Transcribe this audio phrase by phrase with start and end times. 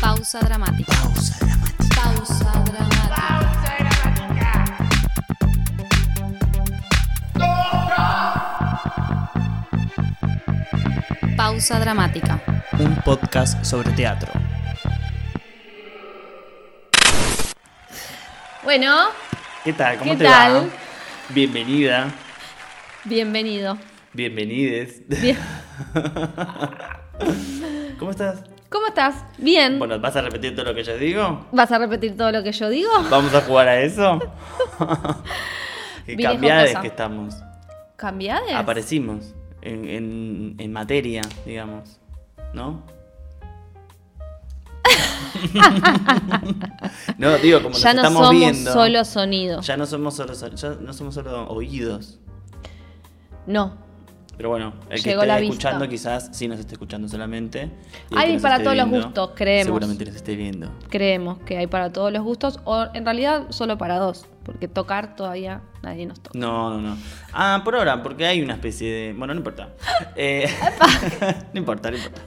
[0.00, 0.92] Pausa dramática.
[0.92, 3.10] Pausa dramática.
[3.16, 4.64] Pausa dramática.
[11.36, 12.40] Pausa dramática.
[12.78, 14.32] un podcast sobre teatro.
[18.62, 19.08] Bueno,
[19.64, 19.98] ¿Qué tal?
[19.98, 20.54] ¿Cómo ¿Qué te tal?
[20.54, 20.79] va?
[21.34, 22.08] Bienvenida,
[23.04, 23.78] bienvenido.
[24.12, 25.02] bienvenides.
[25.08, 25.36] Bien.
[27.98, 28.42] ¿Cómo estás?
[28.68, 29.24] ¿Cómo estás?
[29.38, 29.78] Bien.
[29.78, 31.46] Bueno, ¿vas a repetir todo lo que yo digo?
[31.52, 32.90] ¿Vas a repetir todo lo que yo digo?
[33.10, 34.18] ¿Vamos a jugar a eso?
[36.06, 37.36] Qué cambiades que estamos.
[37.96, 38.54] ¿Cambiades?
[38.54, 42.00] Aparecimos en, en- en materia, digamos.
[42.54, 42.84] ¿No?
[47.18, 48.72] no, digo, como ya nos no estamos somos viendo.
[48.72, 49.60] solo sonido.
[49.62, 52.18] Ya no somos solo, ya no somos solo oídos.
[53.46, 53.90] No.
[54.36, 55.52] Pero bueno, el que Llegó esté la vista.
[55.52, 57.70] escuchando quizás sí nos esté escuchando solamente.
[58.16, 59.66] Hay que para esté todos los gustos, creemos.
[59.66, 60.70] Seguramente nos esté viendo.
[60.88, 65.14] Creemos que hay para todos los gustos, o en realidad solo para dos, porque tocar
[65.14, 66.38] todavía nadie nos toca.
[66.38, 66.96] No, no, no.
[67.34, 69.12] Ah, por ahora, porque hay una especie de...
[69.12, 69.74] Bueno, no importa.
[70.16, 70.48] Eh,
[71.52, 72.22] no importa, no importa.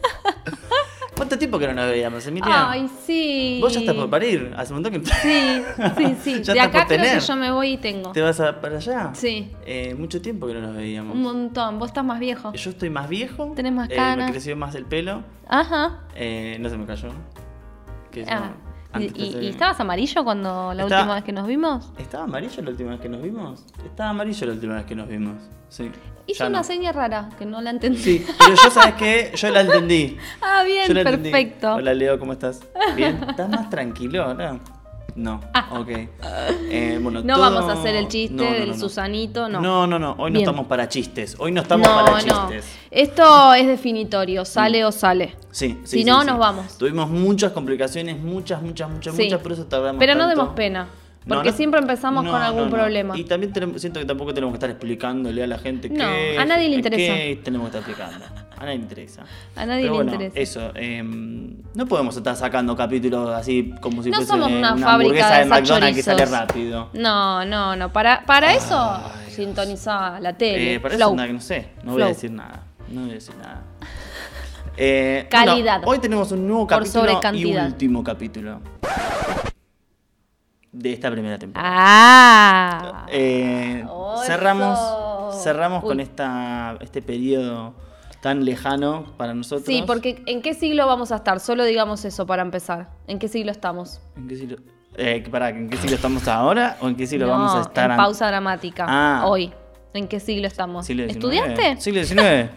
[1.23, 2.69] ¿Cuánto tiempo que no nos veíamos, Emilia?
[2.69, 3.57] Ay, sí.
[3.61, 4.53] Vos ya estás por parir.
[4.57, 5.09] Hace un montón que...
[5.09, 5.63] Sí,
[5.97, 6.43] sí, sí.
[6.43, 8.11] Ya de estás acá por creo que yo me voy y tengo.
[8.11, 9.11] ¿Te vas a- para allá?
[9.13, 9.49] Sí.
[9.65, 11.15] Eh, mucho tiempo que no nos veíamos.
[11.15, 11.79] Un montón.
[11.79, 12.51] Vos estás más viejo.
[12.51, 13.53] Yo estoy más viejo.
[13.55, 14.25] Tenés más eh, canas.
[14.27, 15.23] me creció más el pelo.
[15.47, 16.01] Ajá.
[16.15, 17.09] eh, no se me cayó.
[18.11, 21.47] Que eso Ah, ¿Y, antes y- y estabas amarillo cuando la última vez que nos
[21.47, 21.91] vimos?
[21.97, 23.65] ¿Estaba amarillo la última vez que nos vimos?
[23.85, 25.35] Estaba amarillo la última vez que nos vimos.
[25.69, 25.91] Sí.
[26.27, 26.63] Hizo una no.
[26.63, 27.97] seña rara que no la entendí.
[27.99, 29.31] Sí, pero yo, ¿sabes qué?
[29.35, 30.17] Yo la entendí.
[30.41, 31.31] Ah, bien, Yo la entendí.
[31.31, 31.73] perfecto.
[31.75, 32.61] Hola, Leo, ¿cómo estás?
[32.95, 33.19] ¿Bien?
[33.27, 34.53] ¿Estás más tranquilo ahora?
[34.53, 34.59] No,
[35.71, 35.89] ok.
[36.69, 38.79] Eh, bueno, No todo- vamos a hacer el chiste No, no, del no, no.
[38.79, 39.61] Susanito, no.
[39.61, 40.11] No, no, no.
[40.17, 40.49] Hoy no Bien.
[40.49, 41.35] estamos para chistes.
[41.39, 42.17] Hoy no estamos no, para no.
[42.49, 42.65] chistes.
[42.91, 45.35] Esto es definitorio, sale o sale.
[45.51, 45.79] Sí, sí.
[45.85, 46.27] Si sí, no, sí.
[46.27, 46.77] nos vamos.
[46.77, 50.87] Tuvimos muchas complicaciones, muchas, muchas, muchas, muchas, por eso tardamos Pero no demos pena.
[51.25, 51.55] No, Porque no.
[51.57, 52.75] siempre empezamos No, con algún no, no.
[52.75, 53.17] problema.
[53.17, 56.37] Y también tenemos- siento que tampoco tenemos que estar explicándole a la gente No, qué.
[56.37, 57.43] a nadie le qué interesa.
[57.45, 58.25] tenemos que estar explicando.
[58.63, 59.23] A nadie le interesa.
[59.57, 60.39] A nadie Pero le bueno, interesa.
[60.39, 64.85] Eso, em, no podemos estar sacando capítulos así como si No fuese somos una una,
[64.85, 66.89] fábrica hamburguesa de McDonald's que sale rápido.
[66.93, 67.91] No, no, no.
[67.91, 70.75] Para, para eso Ay, sintoniza la tele.
[70.75, 71.09] Eh, para Flow.
[71.09, 72.15] eso nada, que no sé, no voy a Flow.
[72.15, 72.63] decir nada.
[72.87, 73.61] No voy a decir nada.
[74.75, 75.81] Eh, Calidad.
[75.81, 78.59] bueno, hoy tenemos un nuevo Por capítulo y último capítulo
[80.71, 81.69] de esta primera temporada.
[81.77, 83.05] Ah.
[83.07, 84.23] Eh, Eso.
[84.25, 84.79] cerramos
[85.43, 87.73] cerramos con esta, este periodo
[88.23, 89.65] tan lejano para nosotros.
[89.65, 91.41] Sí, porque ¿en qué siglo vamos a estar?
[91.41, 92.89] Solo digamos eso para empezar.
[93.05, 93.99] ¿En qué siglo estamos?
[94.15, 94.57] ¿En qué siglo,
[94.95, 97.91] eh, pará, ¿en qué siglo estamos ahora o en qué siglo no, vamos a estar
[97.91, 98.85] en pausa dramática.
[98.87, 99.25] Ah.
[99.27, 99.51] Hoy.
[99.93, 100.85] ¿En qué siglo estamos?
[100.85, 101.17] siglo XIX?
[101.17, 101.81] ¿Estudiaste?
[101.81, 102.49] Siglo XIX.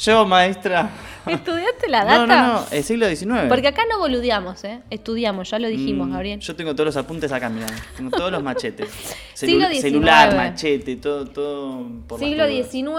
[0.00, 0.88] Yo, maestra.
[1.30, 2.26] ¿Estudiaste la data?
[2.26, 3.48] No, no, no, el siglo XIX.
[3.48, 4.80] Porque acá no boludeamos, ¿eh?
[4.90, 6.40] Estudiamos, ya lo dijimos, Mm, Gabriel.
[6.40, 7.66] Yo tengo todos los apuntes acá, mirá.
[7.96, 8.88] Tengo todos los machetes.
[9.34, 9.80] Siglo XIX.
[9.82, 11.86] Celular, machete, todo, todo.
[12.06, 12.46] por siglo.
[12.46, 12.94] XIX,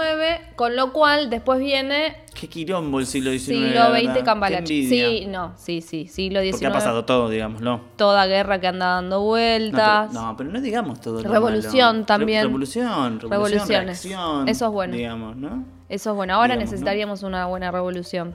[0.54, 3.44] con lo cual después viene Qué quilombo el siglo XIX.
[3.46, 4.66] siglo XX cambalache.
[4.66, 6.52] Sí, no, sí, sí, siglo XIX.
[6.52, 7.80] Porque ha pasado todo, digámoslo.
[7.96, 10.12] Toda guerra que anda dando vueltas.
[10.12, 11.22] no, pero no digamos todo.
[11.22, 12.06] lo Revolución malo.
[12.06, 12.42] también.
[12.42, 13.86] Re- revolución, revolución, Revoluciones.
[14.04, 14.94] reacción, Eso es bueno.
[14.94, 15.64] Digamos, ¿no?
[15.88, 16.34] Eso es bueno.
[16.34, 16.70] Ahora Digamos, ¿no?
[16.72, 18.34] necesitaríamos una buena revolución.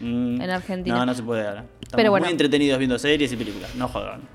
[0.00, 0.96] Mm, En Argentina.
[0.98, 1.60] No, no se puede ahora.
[1.80, 2.24] Estamos Pero bueno.
[2.26, 3.74] muy entretenidos viendo series y películas.
[3.74, 4.20] No jodan.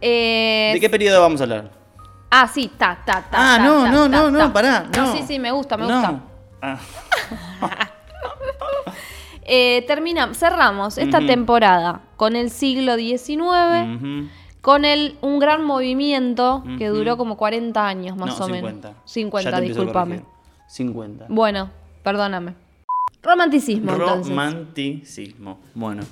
[0.00, 1.72] Eh, ¿De qué periodo vamos a hablar?
[2.30, 3.28] Ah, sí, ta, ta, ta.
[3.32, 4.86] Ah, ta, no, ta, no, ta, no, no, pará.
[4.96, 5.94] No, sí, sí, me gusta, me No.
[6.00, 6.20] gusta.
[6.62, 6.78] Ah,
[9.42, 14.28] Eh, terminamos, cerramos esta temporada con el siglo XIX.
[14.68, 18.66] Con el, un gran movimiento que duró como 40 años más no, o 50.
[18.66, 18.82] menos.
[18.82, 20.16] Ya 50, te empiezo a discúlpame.
[20.16, 20.32] corregir.
[20.68, 21.26] 50.
[21.30, 21.70] Bueno,
[22.02, 22.52] perdóname.
[23.22, 24.28] Romanticismo, entonces.
[24.28, 25.58] Romanticismo.
[25.74, 26.02] Bueno,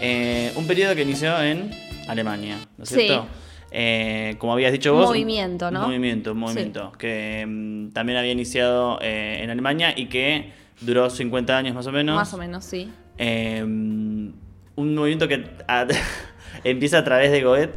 [0.00, 1.70] eh, un periodo que inició en
[2.08, 3.02] Alemania, ¿no es Sí.
[3.06, 3.26] cierto?
[3.70, 5.06] Eh, como habías dicho vos.
[5.06, 5.86] Movimiento, ¿no?
[5.86, 6.90] Movimiento, un movimiento.
[6.98, 10.50] Que mm, también había iniciado eh, en Alemania y que
[10.80, 12.16] duró 50 años más o menos.
[12.16, 12.90] Más o menos, sí.
[13.16, 14.34] Eh, un
[14.96, 15.86] movimiento que a-
[16.64, 17.72] empieza a través de Goethe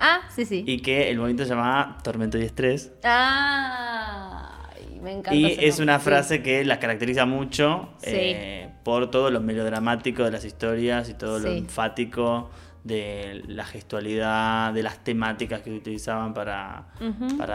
[0.00, 0.64] Ah, sí, sí.
[0.66, 2.92] y que el movimiento se llamaba Tormento y Estrés.
[3.04, 4.68] Ah,
[5.00, 5.34] me encanta.
[5.34, 8.10] Y es nombre, una frase que las caracteriza mucho Sí.
[8.12, 12.50] eh, por todo lo melodramático de las historias y todo lo enfático
[12.84, 16.86] de la gestualidad, de las temáticas que utilizaban para,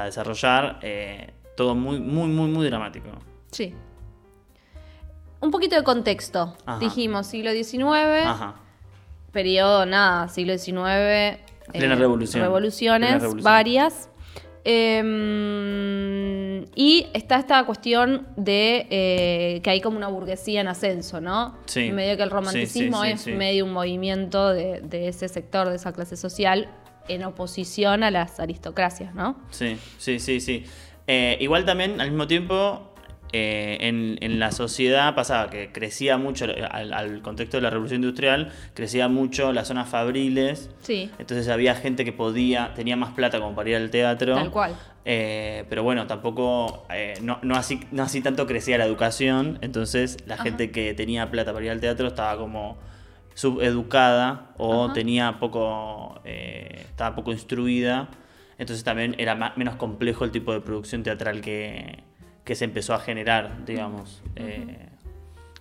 [0.05, 0.79] desarrollar.
[0.81, 3.09] eh, todo muy, muy, muy, muy dramático.
[3.51, 3.73] Sí.
[5.41, 6.55] Un poquito de contexto.
[6.65, 6.79] Ajá.
[6.79, 8.55] Dijimos siglo XIX, Ajá.
[9.31, 11.39] Periodo, nada, siglo XIX,
[11.71, 12.43] Plena revolución.
[12.43, 13.43] revoluciones, Plena revolución.
[13.43, 14.09] varias.
[14.69, 21.57] Eh, y está esta cuestión de eh, que hay como una burguesía en ascenso, ¿no?
[21.65, 21.91] Sí.
[21.91, 25.75] Medio que el romanticismo sí, sí, es medio un movimiento de, de ese sector, de
[25.77, 26.69] esa clase social,
[27.07, 29.37] en oposición a las aristocracias, ¿no?
[29.51, 30.65] Sí, sí, sí, sí.
[31.07, 32.93] Eh, igual también, al mismo tiempo,
[33.33, 38.01] eh, en, en la sociedad pasaba que crecía mucho, al, al contexto de la revolución
[38.01, 40.69] industrial, crecía mucho las zonas fabriles.
[40.81, 41.09] Sí.
[41.19, 44.35] Entonces había gente que podía, tenía más plata como para ir al teatro.
[44.35, 44.75] Tal cual.
[45.09, 49.57] Eh, pero bueno, tampoco, eh, no, no así, no así tanto crecía la educación.
[49.61, 52.77] Entonces la gente que tenía plata para ir al teatro estaba como
[53.33, 54.93] subeducada o Ajá.
[54.93, 58.09] tenía poco, eh, estaba poco instruida.
[58.57, 62.03] Entonces también era menos complejo el tipo de producción teatral que,
[62.47, 64.23] que se empezó a generar, digamos.
[64.37, 64.87] Eh,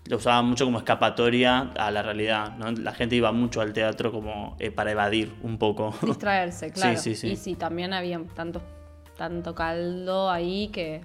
[0.04, 2.56] lo usaban mucho como escapatoria a la realidad.
[2.56, 2.70] ¿no?
[2.70, 5.92] La gente iba mucho al teatro como eh, para evadir un poco.
[6.00, 6.96] Distraerse, claro.
[6.96, 7.32] Sí, sí, sí.
[7.32, 8.62] Y sí, también había tanto,
[9.16, 11.00] tanto caldo ahí que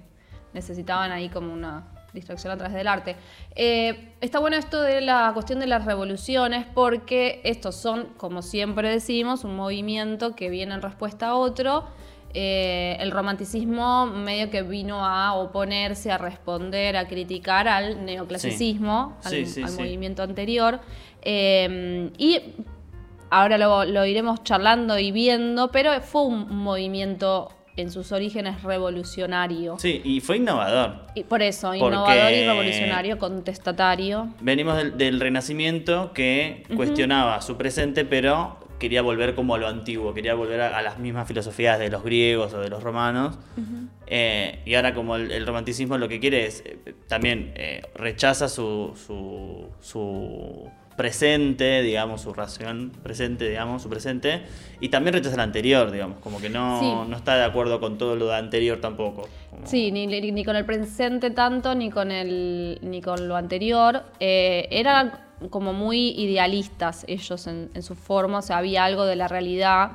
[0.54, 3.16] necesitaban ahí como una distracción a través del arte.
[3.56, 8.88] Eh, está bueno esto de la cuestión de las revoluciones porque estos son, como siempre
[8.88, 11.88] decimos, un movimiento que viene en respuesta a otro.
[12.34, 19.36] Eh, el romanticismo medio que vino a oponerse, a responder, a criticar al neoclasicismo, Sí.
[19.36, 20.80] al, Sí, movimiento anterior.
[21.20, 22.40] Eh, y
[23.30, 29.76] ahora lo, lo iremos charlando y viendo, pero fue un movimiento en sus orígenes revolucionario.
[29.78, 31.06] Sí, y fue innovador.
[31.14, 34.28] Y por eso, Porque- innovador y revolucionario, contestatario.
[34.40, 40.12] Venimos del, del Renacimiento que cuestionaba su presente, pero quería volver como a lo antiguo,
[40.12, 43.38] quería volver a, a las mismas filosofías de los griegos o de los romanos.
[44.06, 46.76] Eh, y ahora como el, el romanticismo lo que quiere es, eh,
[47.08, 54.42] también eh, rechaza su, su, su presente, digamos, su ración presente, digamos, su presente,
[54.80, 57.10] y también rechaza el anterior, digamos, como que no, Sí.
[57.10, 59.28] no está de acuerdo con todo lo de anterior tampoco.
[59.50, 64.02] como- Sí, ni, ni- con el presente tanto, ni con, el, ni con lo anterior.
[64.20, 65.12] Eh, eran
[65.50, 69.92] como muy idealistas ellos en, su forma, o sea, había algo de la realidad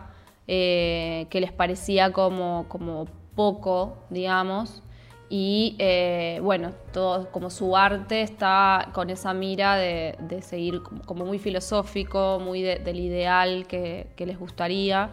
[0.47, 3.05] eh, que les parecía como, como
[3.35, 4.81] poco, digamos.
[5.29, 11.25] Y eh, bueno, todo como su arte está con esa mira de, de seguir como-
[11.25, 15.09] muy filosófico, muy de- del ideal que, que les gustaría.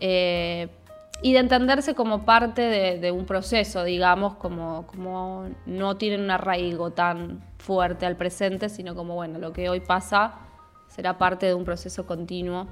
[0.00, 0.68] Eh,
[1.22, 6.30] y de entenderse como parte de, de un proceso, digamos, como, como no tienen un
[6.30, 10.34] arraigo tan fuerte al presente, sino como, bueno, lo que hoy pasa
[10.88, 12.66] será parte de un proceso continuo.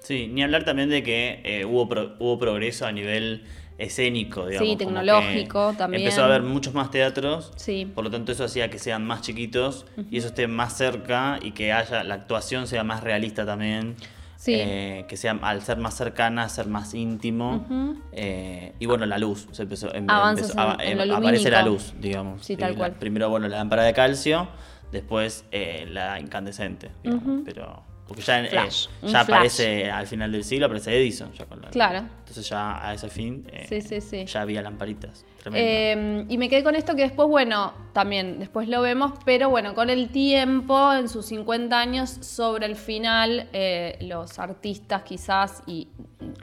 [0.00, 3.44] Sí, ni hablar también de que eh, hubo, pro- hubo progreso a nivel
[3.78, 4.66] escénico, digamos.
[4.68, 6.02] como tecnológico también.
[6.02, 7.84] Empezó a haber muchos más teatros, Sí.
[7.94, 11.52] por lo tanto eso hacía que sean más chiquitos y eso esté más cerca y
[11.52, 13.96] que haya la actuación sea más realista también.
[14.40, 14.54] Sí.
[14.56, 17.66] eh, que sea al ser más cercana, ser más íntimo.
[18.12, 19.48] eh, y bueno, la luz.
[19.50, 22.44] Se empezó, em- empezó a- en- en em- aparece la luz, digamos.
[22.46, 22.92] Sí, tal la- cual.
[22.92, 24.46] primero, bueno, la lámpara de calcio,
[24.92, 26.90] después eh, la incandescente.
[27.02, 27.82] digamos, Pero.
[28.08, 28.88] Porque ya, eh, ya flash.
[29.16, 31.30] aparece al final del siglo, aparece Edison.
[31.34, 31.98] Ya con la- Claro.
[32.20, 34.24] Entonces ya a ese fin eh, Sí, sí, sí.
[34.24, 35.24] ya había lamparitas.
[35.54, 39.74] Eh, y me quedé con esto que después, bueno, también después lo vemos, pero bueno,
[39.74, 45.88] con el tiempo, en sus 50 años, sobre el final, eh, los artistas quizás y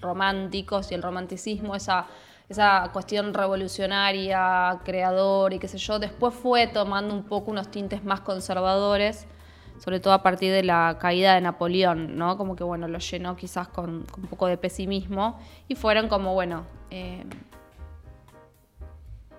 [0.01, 2.07] románticos y el romanticismo, esa,
[2.49, 8.03] esa cuestión revolucionaria, creador y qué sé yo, después fue tomando un poco unos tintes
[8.03, 9.27] más conservadores,
[9.77, 12.37] sobre todo a partir de la caída de Napoleón, ¿no?
[12.37, 16.33] Como que, bueno, lo llenó quizás con, con un poco de pesimismo y fueron como,
[16.33, 16.65] bueno...
[16.91, 17.23] eh,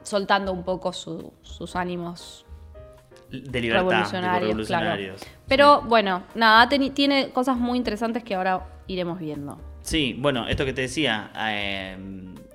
[0.03, 2.45] soltando un poco su- sus ánimos
[3.31, 4.05] de libertad.
[4.05, 4.67] tipo revolucionarios,
[5.21, 5.33] claro.
[5.49, 9.59] Pero bueno, nada, tiene cosas muy interesantes que ahora iremos viendo.
[9.83, 11.97] Sí, bueno, esto que te decía, eh,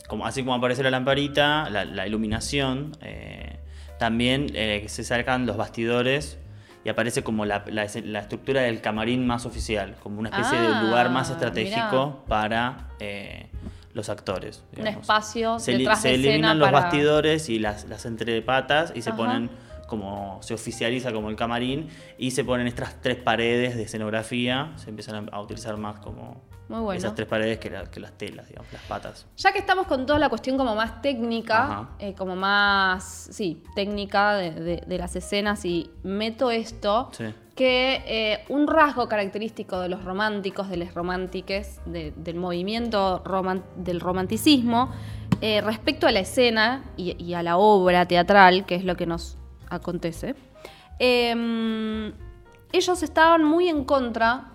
[0.07, 3.57] como, así como aparece la lamparita, la, la iluminación, eh,
[3.99, 6.37] también eh, se sacan los bastidores
[6.83, 10.79] y aparece como la, la- la estructura del camarín más oficial, como una especie Ah,
[10.81, 12.25] de lugar más estratégico mirá.
[12.27, 13.47] para eh,
[13.93, 14.63] los actores.
[14.77, 19.01] Un espacio se, detrás se de eliminan los para- bastidores y las, las entrepatas y
[19.01, 19.17] se Ajá.
[19.17, 19.49] ponen
[19.87, 24.89] como se oficializa como el camarín y se ponen estas tres paredes de escenografía, se
[24.89, 26.41] empiezan a utilizar más como
[26.71, 26.97] Muy bueno.
[26.97, 29.25] esas tres paredes que, la- que las telas, digamos, las patas.
[29.37, 34.35] Ya que estamos con toda la cuestión como más técnica, eh, como más, sí, técnica
[34.35, 37.25] de, de- de las escenas y meto esto, Sí.
[37.55, 43.21] que eh, un rasgo característico de los románticos, de los romántiques, de- del movimiento
[43.75, 44.91] del romanticismo,
[45.41, 49.05] eh, respecto a la escena y, y a la obra teatral, que es lo que
[49.05, 49.37] nos
[49.69, 50.35] acontece,
[50.99, 52.13] eh,
[52.73, 54.50] ellos estaban muy en contra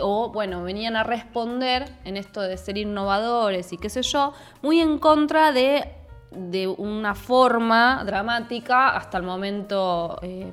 [0.00, 4.32] o bueno, venían a responder en esto de ser innovadores y qué sé yo,
[4.62, 5.84] muy en contra de,
[6.32, 10.50] de una forma dramática hasta el momento eh,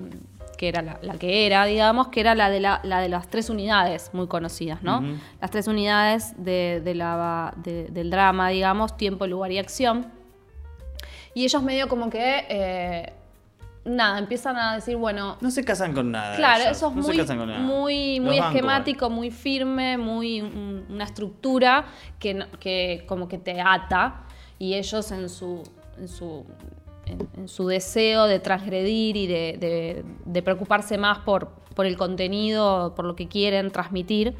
[0.57, 3.27] que era la, la que era, digamos, que era la de, la, la de las
[3.29, 5.01] tres unidades muy conocidas, ¿no?
[5.41, 10.11] Las tres unidades de, de la, de- del drama, digamos, tiempo, lugar y acción.
[11.33, 13.13] Y ellos medio como que, eh,
[13.85, 16.35] nada, empiezan a decir, bueno, No se casan con nada.
[16.35, 17.59] Claro, ellos, eso es no se muy, casan con nada.
[17.59, 21.85] muy, muy esquemático, muy firme, muy un- una estructura
[22.19, 24.23] que, que como que te ata
[24.59, 25.63] y ellos en su,
[25.97, 26.45] en su,
[27.07, 31.97] en, en su deseo de transgredir y de, de- de preocuparse más por, por el
[31.97, 34.35] contenido, por lo que quieren transmitir,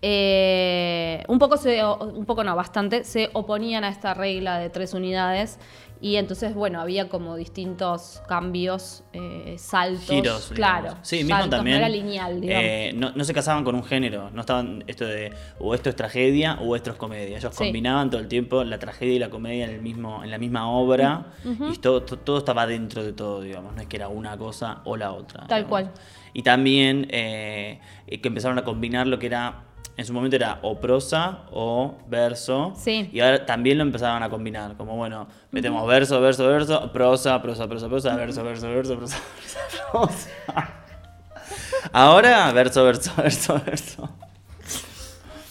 [0.00, 4.94] eh, un poco se, un poco no, bastante, se oponían a esta regla de tres
[4.94, 5.58] unidades
[6.00, 10.04] y entonces, bueno, había como distintos cambios, eh, saltos.
[10.06, 10.50] giros.
[10.54, 10.82] Claro.
[10.88, 11.08] digamos.
[11.08, 11.80] Sí, mismo saltos, también.
[11.80, 12.64] No era lineal, digamos.
[12.64, 14.30] eh, no, no se casaban con un género.
[14.30, 17.36] No estaban esto de o esto es tragedia o esto es comedia.
[17.38, 17.64] Ellos Sí.
[17.64, 20.70] combinaban todo el tiempo la tragedia y la comedia en el mismo, en la misma
[20.70, 21.32] obra.
[21.72, 23.74] Y todo, to- todo estaba dentro de todo, digamos.
[23.74, 25.46] No es que era una cosa o la otra.
[25.46, 25.68] Tal digamos.
[25.68, 25.90] cual.
[26.34, 29.64] Y también eh, eh, que empezaron a combinar lo que era.
[29.98, 32.72] En su momento era o prosa o verso.
[32.76, 33.10] Sí.
[33.12, 34.76] Y ahora también lo empezaban a combinar.
[34.76, 39.18] Como bueno, metemos verso, verso, verso, prosa, prosa, prosa, prosa, verso, verso, verso, prosa,
[39.92, 40.74] prosa, prosa.
[41.92, 44.08] Ahora, verso, verso, verso, verso.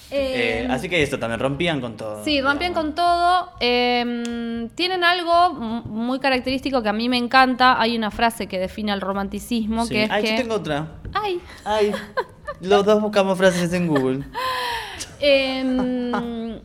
[0.09, 2.23] Eh, Eh, así que esto también, rompían con todo.
[2.23, 2.85] Sí, rompían digamos.
[2.91, 3.51] con todo.
[3.59, 7.79] Eh, tienen algo muy característico que a mí me encanta.
[7.81, 9.93] Hay una frase que define el romanticismo, Sí.
[9.95, 10.31] que es Ay, que...
[10.31, 10.87] yo tengo otra.
[11.13, 11.41] Ay.
[11.65, 11.91] Ay,
[12.61, 14.23] los dos buscamos frases en Google.
[15.19, 16.59] Em,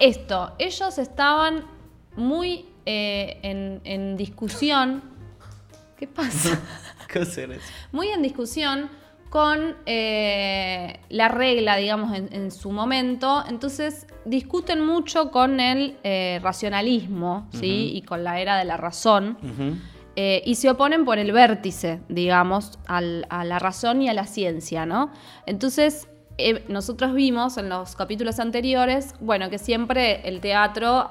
[0.00, 1.64] esto, ellos estaban
[2.16, 5.02] muy eh, en, en discusión.
[5.96, 6.60] ¿Qué pasa?
[7.08, 7.62] ¿Qué hacer eso?
[7.92, 8.90] muy en discusión
[9.30, 13.44] con eh, la regla, digamos, en, en su momento.
[13.48, 17.92] Entonces discuten mucho con el eh, racionalismo, ¿sí?
[17.94, 19.38] Y con la era de la razón.
[20.20, 24.26] Eh, y se oponen por el vértice, digamos, al- a la razón y a la
[24.26, 25.12] ciencia, ¿no?
[25.46, 26.08] Entonces,
[26.38, 31.08] eh, nosotros vimos en los capítulos anteriores, bueno, que siempre el teatro,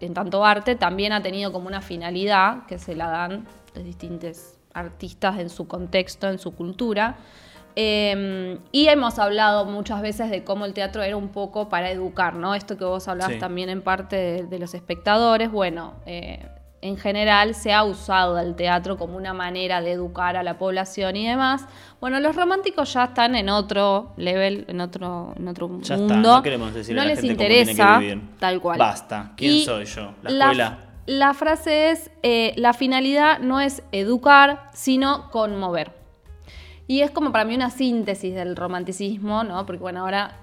[0.00, 4.58] en tanto arte, también ha tenido como una finalidad que se la dan los distintos
[4.74, 7.16] artistas en su contexto, en su cultura.
[7.74, 12.34] Eh, y hemos hablado muchas veces de cómo el teatro era un poco para educar,
[12.34, 12.54] ¿no?
[12.54, 13.38] Esto que vos hablabas Sí.
[13.40, 15.50] también en parte de, de los espectadores.
[15.50, 16.46] Bueno, eh,
[16.82, 21.14] en general se ha usado el teatro como una manera de educar a la población
[21.16, 21.66] y demás.
[22.00, 26.36] Bueno, los románticos ya están en otro level, en otro, en otro Ya está, mundo.
[26.36, 28.22] no queremos decir No a la les gente cómo tiene que interesa, vivir.
[28.38, 28.78] tal cual.
[28.78, 30.14] Basta, ¿quién Y soy yo?
[30.22, 30.78] La escuela.
[31.06, 35.99] la frase es, eh, la finalidad no es educar, sino conmover.
[36.90, 39.64] Y es como para mí una síntesis del romanticismo, ¿no?
[39.64, 40.38] Porque bueno, ahora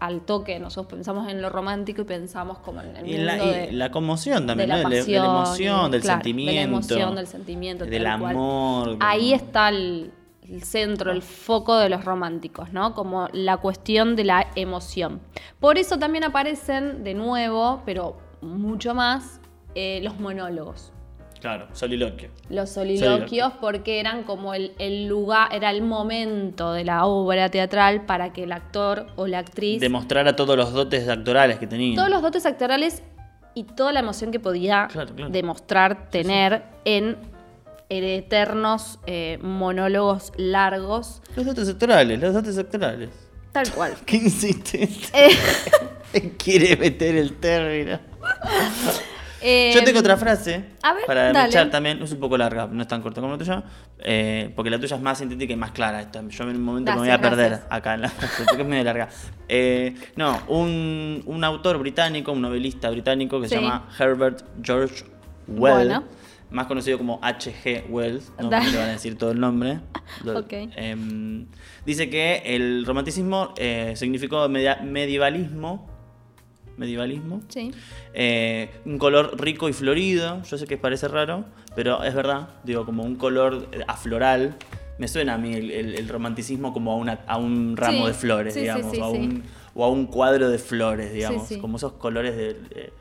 [0.00, 3.36] al toque nosotros pensamos en lo romántico y pensamos como en el Y mundo la,
[3.44, 4.78] y de, la conmoción también, de ¿no?
[4.78, 6.50] De la- de la pasión, emoción, del claro, sentimiento.
[6.50, 7.84] De la emoción, del sentimiento.
[7.84, 8.22] Del cual.
[8.36, 8.96] amor.
[9.00, 10.12] Ahí está el,
[10.48, 12.94] el centro, el foco de los románticos, ¿no?
[12.94, 15.20] Como la cuestión de la emoción.
[15.60, 19.42] Por eso también aparecen de nuevo, pero mucho más,
[19.74, 20.91] eh, los monólogos.
[21.42, 22.30] Claro, soliloquio.
[22.48, 28.06] Los soliloquios porque eran como el, el lugar, era el momento de la obra teatral
[28.06, 31.96] para que el actor o la actriz Demostrar a todos los dotes actorales que tenía.
[31.96, 33.02] todos los dotes actorales
[33.54, 35.30] y toda la emoción que podía Claro, claro.
[35.32, 37.16] demostrar tener en
[37.90, 43.10] eternos eh, monólogos largos, Los dotes actorales, los dotes actorales.
[43.50, 43.94] tal cual.
[44.06, 45.08] ¿Qué insistente?
[45.12, 47.98] Eh, Quiere meter el término.
[49.42, 52.02] eh, Yo tengo otra frase a ver, para echar también.
[52.02, 53.62] Es un poco larga, no es tan corta como la tuya.
[53.98, 56.10] eh, porque la tuya es más sintética y más clara.
[56.12, 57.68] Yo en un momento me voy a perder gracias.
[57.72, 59.08] acá en la frase porque es medio larga.
[59.48, 65.04] Eh, no, un, un autor británico, un novelista británico que se llama Herbert George
[65.48, 65.86] Wells.
[65.88, 66.04] Bueno.
[66.50, 67.86] Más conocido como H.G.
[67.88, 68.50] Wells, no.
[68.50, 69.80] Porque le van a decir todo el nombre.
[70.24, 70.52] Lo- Ok.
[70.76, 71.46] em,
[71.86, 75.88] dice que el romanticismo eh, significó media- medievalismo.
[76.76, 77.42] Medievalismo.
[77.48, 77.70] Sí.
[78.14, 80.42] Eh, un color rico y florido.
[80.44, 82.48] Yo sé que parece raro, pero es verdad.
[82.64, 84.56] Digo, como un color eh, afloral.
[84.98, 88.06] Me suena a mí el, el- el romanticismo como a, una, a un ramo Sí,
[88.06, 88.90] de flores, sí, digamos.
[88.92, 89.42] sí, o, a un,
[89.74, 91.48] o a un cuadro de flores, digamos.
[91.60, 92.92] Como esos colores de, de,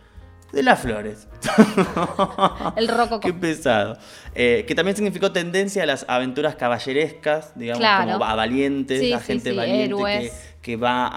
[0.51, 1.27] de las flores.
[2.75, 3.19] El rococó.
[3.21, 3.97] Qué pesado.
[4.35, 8.13] Eh, que también significó tendencia a las aventuras caballerescas, digamos, Claro.
[8.13, 10.31] como a valientes, Sí, a sí, gente sí, valiente
[10.61, 11.09] que, va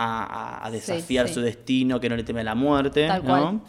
[0.64, 3.07] a, desafiar su destino, que no le teme a la muerte.
[3.07, 3.29] Tal ¿no?
[3.29, 3.61] cual.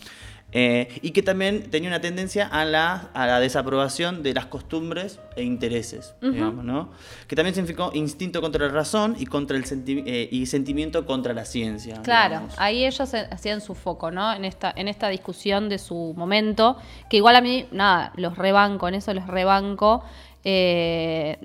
[0.57, 5.19] Eh, y que también tenía una tendencia a la, a la desaprobación de las costumbres
[5.35, 6.91] e intereses, digamos, ¿no?
[7.27, 11.33] Que también significó instinto contra la razón y, contra el senti- eh, y sentimiento contra
[11.33, 12.01] la ciencia.
[12.03, 12.55] Claro, digamos.
[12.57, 14.31] ahí ellos hacían su foco, ¿no?
[14.31, 16.77] En esta, en esta discusión de su momento,
[17.09, 20.05] que igual a mí, nada, los rebanco, en eso los rebanco,
[20.45, 21.37] eh,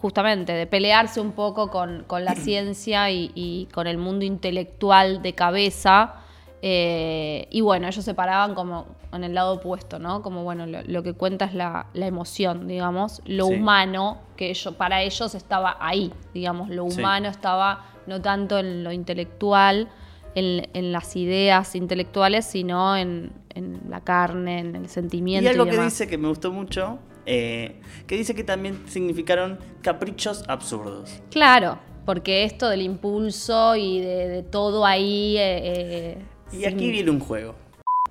[0.00, 5.22] justamente, de pelearse un poco con, con la ciencia y, y con el mundo intelectual
[5.22, 6.14] de cabeza.
[6.62, 10.22] Eh, y bueno, ellos se paraban como en el lado opuesto, ¿no?
[10.22, 13.54] Como bueno, lo, lo que cuenta es la, la emoción, digamos, lo Sí.
[13.54, 16.98] humano, que ellos, para ellos estaba ahí, digamos, lo Sí.
[17.00, 19.88] humano estaba no tanto en lo intelectual,
[20.34, 25.44] en, en las ideas intelectuales, sino en, en la carne, en el sentimiento.
[25.44, 25.92] Y algo que demás.
[25.92, 31.20] dice que me gustó mucho, eh, que dice que también significaron caprichos absurdos.
[31.30, 35.36] Claro, porque esto del impulso y de, de todo ahí.
[35.38, 36.18] eh,
[36.52, 37.54] Y aquí viene un juego.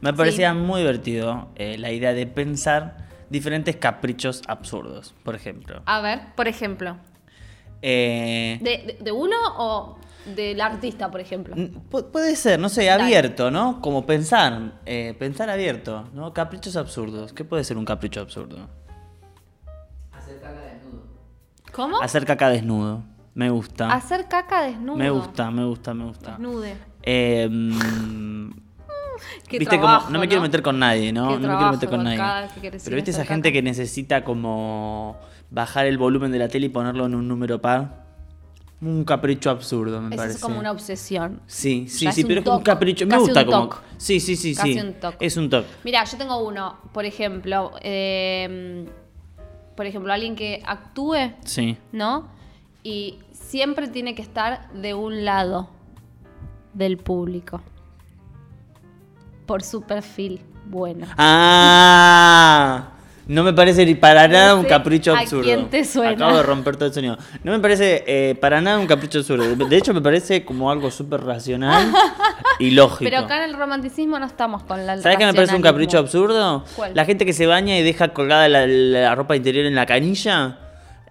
[0.01, 5.82] Me parecía muy divertido eh, la idea de pensar diferentes caprichos absurdos, por ejemplo.
[5.86, 6.98] A ver, por ejemplo,
[7.82, 9.98] Eh, ¿de, de- de uno o
[10.36, 11.56] del artista, por ejemplo?
[11.56, 13.82] pu- puede ser, no sé, abierto, ¿no?
[13.82, 16.34] Como pensar, eh, pensar abierto, ¿no?
[16.34, 17.34] Caprichos absurdos.
[17.34, 18.67] ¿Qué puede ser un capricho absurdo?
[20.12, 21.03] Hacer caca desnudo.
[21.72, 22.01] ¿Cómo?
[22.01, 23.03] Hacer caca desnudo.
[23.36, 23.91] Me gusta.
[23.94, 24.98] Hacer caca desnudo.
[24.98, 26.32] Me gusta, me gusta, me gusta.
[26.32, 26.75] Desnude.
[27.10, 27.50] Eh,
[29.48, 31.30] Qué viste trabajo, como no me quiero meter con nadie, ¿no?
[31.30, 32.50] Qué no me quiero meter con nadie.
[32.84, 35.16] Pero viste esa gente que necesita como
[35.50, 38.06] bajar el volumen de la tele y ponerlo en un número par.
[38.82, 40.36] Un capricho absurdo, me Eso parece.
[40.36, 41.42] es como una obsesión.
[41.48, 43.06] Sí, sí, Ya sí, pero es un capricho.
[43.06, 43.70] Me casi gusta un como.
[43.70, 43.82] toc.
[43.98, 44.80] Sí, sí, sí, Casi sí.
[44.80, 45.16] un toc.
[45.20, 45.66] Es un toc.
[45.84, 48.86] Mira, yo tengo uno, por ejemplo, eh,
[49.76, 51.76] por ejemplo, alguien que actúe, Sí.
[51.92, 52.28] ¿no?
[52.84, 55.70] Y siempre tiene que estar de un lado
[56.77, 57.62] del público.
[59.46, 61.07] Por su perfil bueno.
[61.17, 62.91] ¡Ah!
[63.27, 65.43] No me parece ni para nada un sé capricho a absurdo.
[65.43, 66.12] quién te suena.
[66.12, 67.17] Acabo de romper todo el sonido.
[67.43, 69.53] No me parece eh, para nada un capricho absurdo.
[69.65, 71.91] De hecho, me parece como algo súper racional
[72.60, 73.10] y lógico.
[73.10, 75.98] Pero acá en el romanticismo no estamos con la ¿Sabes qué me parece un capricho
[75.98, 76.63] absurdo?
[76.77, 76.91] ¿Cuál?
[76.96, 80.59] La gente que se baña y deja colgada la, la ropa interior en la canilla.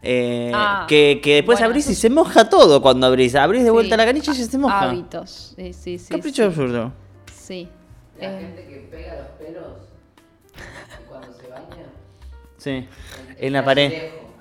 [0.07, 3.35] Eh, Ah, que, que después bueno, abrís y se moja todo cuando abrís.
[3.35, 3.99] Abrís de vuelta Sí.
[3.99, 4.81] la canilla y se moja.
[4.83, 5.55] Hábitos.
[5.57, 6.09] Sí, sí, sí.
[6.15, 6.49] Capricho sí.
[6.49, 6.93] absurdo.
[7.35, 7.69] Sí.
[8.21, 9.67] La Eh, gente que pega los pelos
[10.57, 11.87] y cuando se baña.
[12.57, 12.89] Sí.
[13.39, 13.93] En la pared.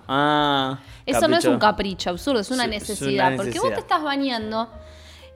[0.08, 0.80] Ah.
[1.06, 3.36] Eso no es un capricho absurdo, es una Sí, es una necesidad.
[3.36, 4.70] Porque vos te estás bañando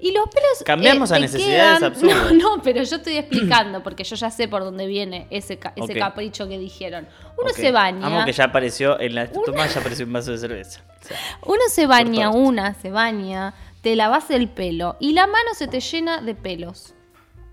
[0.02, 0.64] y los pelos.
[0.66, 2.34] Cambiamos eh, a necesidades quedan- absurdas.
[2.34, 5.74] No, no, pero yo estoy explicando porque yo ya sé por dónde viene ese, ca-
[5.76, 7.08] ese capricho que dijeron.
[7.38, 8.06] Uno se baña.
[8.08, 10.82] Amo que ya apareció en la toma, ya apareció un vaso de cerveza.
[11.02, 15.54] O sea, Uno se baña, una se baña, te lavas el pelo y la mano
[15.54, 16.94] se te llena de pelos.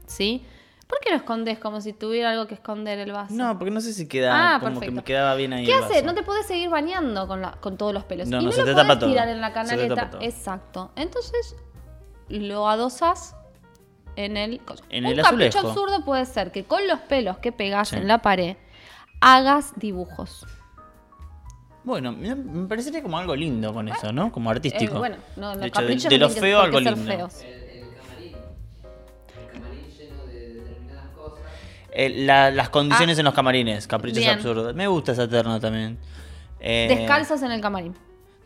[0.06, 0.44] ¿Sí?
[0.86, 3.34] ¿Por qué lo escondes como si tuviera algo que esconder el vaso?
[3.34, 5.66] no, porque no sé si queda Ah, como que me quedaba bien ahí.
[5.66, 6.04] ¿Qué haces?
[6.04, 8.28] No te podés seguir bañando con, la- con todos los pelos.
[8.28, 9.10] No, y no, no se lo te podés tapa todo.
[9.10, 10.10] tirar en la canaleta.
[10.20, 10.92] Exacto.
[10.94, 11.56] Entonces,
[12.28, 13.34] lo adosas
[14.16, 14.60] en el...
[14.90, 15.68] En Un el capricho azulejo.
[15.68, 17.96] absurdo puede ser que con los pelos que pegas Sí.
[17.96, 18.56] en la pared
[19.20, 20.46] hagas dibujos.
[21.84, 24.32] Bueno, me me parecería como algo lindo con eso, ¿no?
[24.32, 24.96] Como artístico.
[24.96, 26.96] Eh, bueno, no, los de hecho, de, caprichos de no lo tienen feo algo lindo.
[27.04, 27.40] feos.
[27.42, 28.36] El, el camarín.
[29.38, 31.38] El camarín lleno de determinadas cosas.
[31.92, 34.26] Eh, la- las condiciones en los camarines, caprichos Ah.
[34.26, 34.34] Bien.
[34.34, 34.74] absurdos.
[34.74, 35.96] Me gusta esa terna también.
[36.58, 37.94] Eh, Descalzos en el camarín.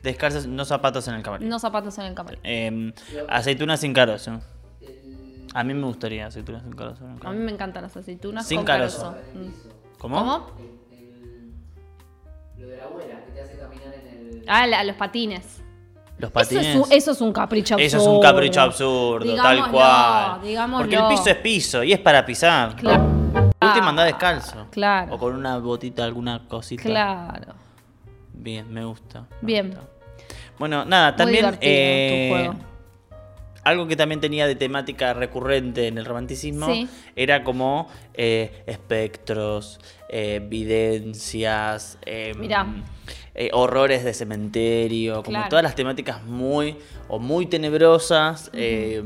[0.02, 1.48] Descalzos, no zapatos en el camarín.
[1.48, 2.40] No zapatos en el camarín.
[2.44, 2.92] Eh,
[3.28, 4.40] aceitunas sin carozo.
[5.52, 7.04] A mí me gustaría aceitunas sin carozo.
[7.04, 9.12] en el A mí me encantan las aceitunas Sin con carozo.
[9.12, 9.20] carozo.
[9.98, 10.16] ¿Cómo?
[10.18, 10.46] ¿Cómo?
[12.58, 14.06] lo de la abuela que te hace caminar en
[14.38, 14.44] el.
[14.46, 15.62] Ah, la- los patines.
[16.18, 16.66] Los Eso patines.
[16.66, 17.86] es, un, eso es un capricho absurdo.
[17.86, 20.40] Eso es un capricho absurdo, tal cual.
[20.42, 20.84] digámoslo.
[20.84, 22.76] Porque el piso es piso y es para pisar.
[22.76, 23.04] Claro.
[23.58, 24.66] Por último anda descalzo.
[24.70, 25.14] Claro.
[25.14, 26.82] O con una botita, alguna cosita.
[26.82, 27.54] Claro.
[28.34, 29.20] Bien, me gusta.
[29.40, 29.68] me Bien.
[29.70, 29.84] gusta.
[30.60, 32.54] Bueno, nada, también eh, tu juego.
[33.64, 36.86] algo que también tenía de temática recurrente en el romanticismo Sí.
[37.16, 41.98] era como eh, espectros, eh, videncias,
[42.38, 42.66] Mirá.
[43.34, 45.48] eh, horrores de cementerio, como Claro.
[45.48, 46.76] todas las temáticas muy
[47.08, 49.02] o muy tenebrosas eh,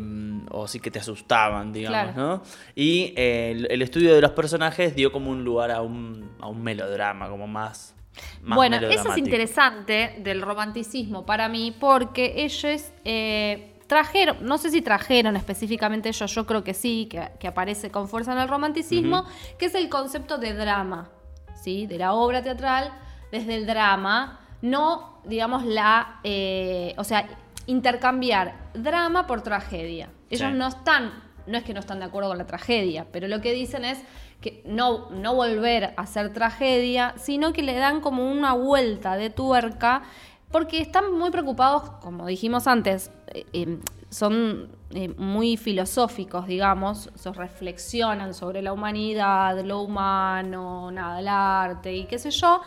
[0.50, 2.20] o sí que te asustaban, digamos, Claro.
[2.38, 2.42] ¿no?
[2.74, 6.62] Y el, el estudio de los personajes dio como un lugar a un, a un
[6.64, 7.94] melodrama, como más...
[8.42, 14.70] más Bueno, eso es interesante del romanticismo para mí porque ellos eh, trajeron, no sé
[14.70, 18.48] si trajeron específicamente ellos, yo creo que sí, que, que aparece con fuerza en el
[18.48, 19.24] romanticismo,
[19.58, 21.10] que es el concepto de drama,
[21.54, 21.86] ¿sí?
[21.86, 22.92] De la obra teatral
[23.30, 27.26] desde el drama, no, digamos, la, eh, o sea,
[27.66, 30.10] intercambiar drama por tragedia.
[30.30, 30.56] Ellos Sí.
[30.56, 33.52] no están no es que no están de acuerdo con la tragedia, pero lo que
[33.52, 33.98] dicen es
[34.40, 39.30] que no, no volver a ser tragedia, sino que le dan como una vuelta de
[39.30, 40.02] tuerca,
[40.50, 43.78] porque están muy preocupados, como dijimos antes, eh, eh,
[44.10, 51.92] son eh, muy filosóficos, digamos, se reflexionan sobre la humanidad, lo humano, nada, el arte
[51.92, 52.60] y qué sé yo,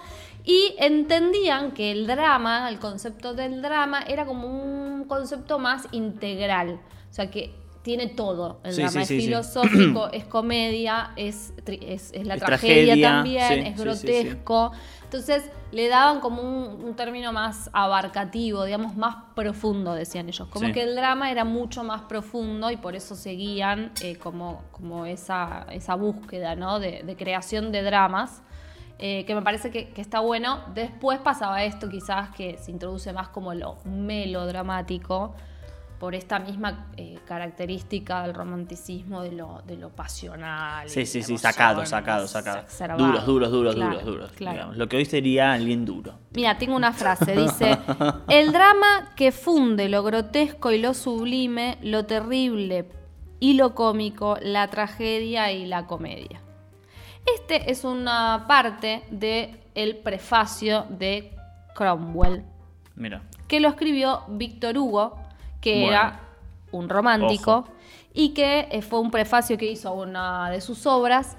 [0.44, 6.82] y entendían que el drama, el concepto del drama, era como un concepto más integral,
[7.10, 7.56] o sea que
[7.88, 8.60] tiene todo.
[8.66, 13.02] El Sí, drama sí, es filosófico, es comedia, es, es, es la Es tragedia, tragedia,
[13.02, 14.74] también, es grotesco.
[15.06, 20.50] Entonces le daban como un, un término más abarcativo, digamos, más profundo, decían ellos.
[20.50, 25.06] Como que el drama era mucho más profundo y por eso seguían eh, como, como
[25.06, 26.80] esa, esa búsqueda ¿no?
[26.80, 28.44] de, de creación de dramas.
[29.00, 30.60] eh, que me parece que, que está bueno.
[30.74, 35.36] Después pasaba esto quizás que se introduce más como lo melodramático
[36.00, 40.88] por esta misma eh, característica del romanticismo, de lo, de lo pasional.
[40.90, 42.64] Sí, sí, sí, sacado, sacado, sacado.
[42.98, 44.32] Duros, duros, duros, Claro, duros, duros.
[44.34, 44.74] claro.
[44.74, 46.14] Lo que hoy sería alguien duro.
[46.36, 47.78] Mira, tengo una frase, dice,
[48.30, 52.90] el drama que funde lo grotesco y lo sublime, lo terrible
[53.40, 56.42] y lo cómico, la tragedia y la comedia.
[57.36, 61.34] Este es una parte del el prefacio de
[61.76, 62.44] Cromwell,
[62.96, 63.22] Mira.
[63.48, 65.20] que lo escribió Víctor Hugo,
[65.68, 65.88] que Bueno.
[65.90, 66.20] era
[66.72, 67.68] un romántico, Ojo.
[68.14, 71.36] y que eh, fue un prefacio que hizo a una de sus obras,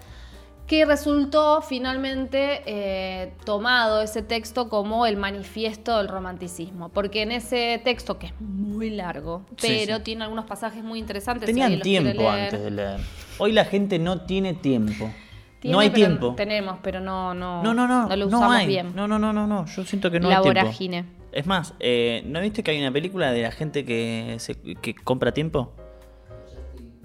[0.67, 7.81] que resultó finalmente eh, tomado ese texto como el manifiesto del romanticismo, porque en ese
[7.83, 10.03] texto, que es muy largo, pero sí.
[10.03, 11.47] tiene algunos pasajes muy interesantes.
[11.47, 12.45] Tenían tiempo leer.
[12.45, 13.01] antes de leer.
[13.39, 15.11] Hoy la gente no tiene tiempo.
[15.61, 16.35] Tiene, no hay tiempo.
[16.37, 18.09] Tenemos, pero no, no, No, no, no.
[18.15, 18.67] lo no usamos hay.
[18.67, 18.93] bien.
[18.95, 19.65] No, no, no, no, no.
[19.67, 20.61] Yo siento que no La hay tiempo.
[20.61, 21.05] vorágine.
[21.33, 24.95] Es más, eh, ¿no viste que hay una película de la gente que, se, que
[24.95, 25.73] compra tiempo?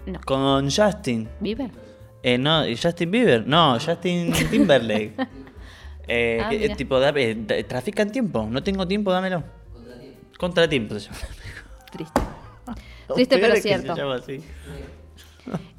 [0.06, 0.20] No.
[0.26, 1.30] Con Justin.
[1.40, 1.70] ¿Vive?
[2.24, 3.46] Eh, no, Justin Bieber.
[3.48, 5.14] No, Justin Timberlake.
[6.06, 8.46] Eh, Ah, que, eh, tipo, eh, tra- trafican tiempo.
[8.52, 9.42] No tengo tiempo, dámelo.
[10.38, 11.18] Contratiempo se llama.
[11.94, 12.22] Triste.
[13.16, 13.96] Triste, pero ¿Ustedes que cierto.
[13.96, 14.44] Se llama así?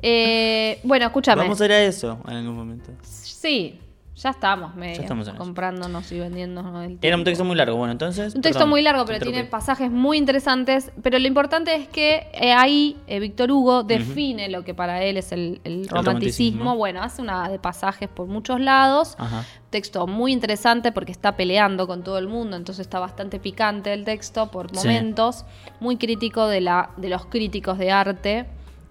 [0.00, 1.42] Eh, bueno, escúchame.
[1.42, 2.90] Vamos a ir a eso en algún momento.
[3.02, 3.78] Sí,
[4.16, 7.92] ya estamos medio Ya estamos comprándonos y vendiéndonos el Era un texto muy largo, bueno,
[7.92, 8.35] entonces.
[8.35, 10.92] Un texto perdón, muy largo, pero tiene pasajes muy interesantes.
[11.03, 15.16] Pero lo importante es que eh, ahí eh, Víctor Hugo define lo que para él
[15.16, 16.03] es el, el romanticismo.
[16.03, 16.77] romanticismo.
[16.77, 19.16] Bueno, hace una de pasajes por muchos lados.
[19.18, 19.44] Ajá.
[19.70, 24.05] Texto muy interesante porque está peleando con todo el mundo, entonces está bastante picante el
[24.05, 24.77] texto por Sí.
[24.77, 25.44] momentos.
[25.81, 28.46] Muy crítico de, la, de los críticos de arte.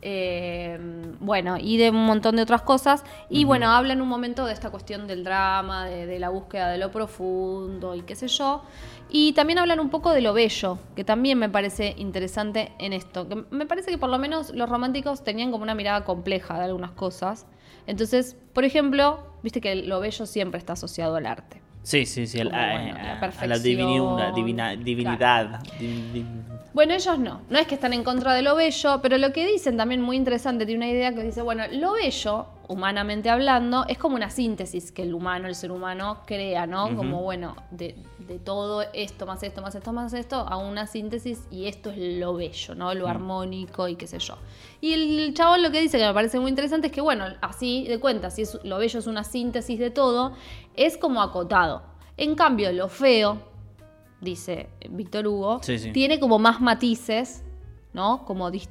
[0.05, 0.77] Eh,
[1.19, 3.03] bueno, y de un montón de otras cosas.
[3.29, 6.69] Y bueno, habla en un momento de esta cuestión del drama, de, de la búsqueda
[6.69, 8.63] de lo profundo y qué sé yo.
[9.09, 13.27] Y también hablan un poco de lo bello, que también me parece interesante en esto.
[13.29, 16.65] Que me parece que por lo menos los románticos tenían como una mirada compleja de
[16.65, 17.45] algunas cosas.
[17.87, 21.61] Entonces, por ejemplo, viste que lo bello siempre está asociado al arte.
[21.83, 22.39] Sí, sí, sí.
[22.39, 25.59] a, bueno, la a- la divina- divinidad.
[25.79, 26.25] Di- di-
[26.73, 29.45] Bueno, ellos no, no es que están en contra de lo bello, pero lo que
[29.45, 33.99] dicen también muy interesante, tiene una idea que dice, bueno, lo bello, humanamente hablando, es
[33.99, 36.95] como una síntesis que el humano, el ser humano crea, ¿no?
[36.95, 41.43] Como, bueno, de, de todo esto, más esto, más esto, más esto, a una síntesis
[41.51, 42.91] y esto es lo bello, ¿no?
[42.95, 44.39] Lo armónico y qué sé yo.
[44.81, 47.85] Y el chabón lo que dice, que me parece muy interesante, es que, bueno, así
[47.87, 50.33] de cuenta, si es, lo bello es una síntesis de todo,
[50.75, 51.83] es como acotado.
[52.17, 53.52] En cambio, lo feo,
[54.23, 55.91] dice Víctor Hugo, Sí, sí.
[55.91, 57.43] tiene como más matices,
[57.93, 58.25] ¿no?
[58.25, 58.69] Como dis-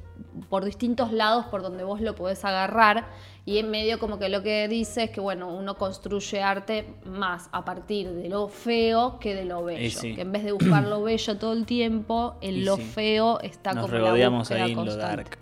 [0.49, 3.07] por distintos lados por donde vos lo podés agarrar.
[3.45, 7.49] Y en medio como que lo que dice es que, bueno, uno construye arte más
[7.51, 9.99] a partir de lo feo que de lo bello.
[9.99, 10.15] sí.
[10.15, 13.85] Que en vez de buscar lo bello todo el tiempo, en lo feo está Nos
[13.91, 14.97] como la ahí en lo constante.
[14.97, 15.37] dark.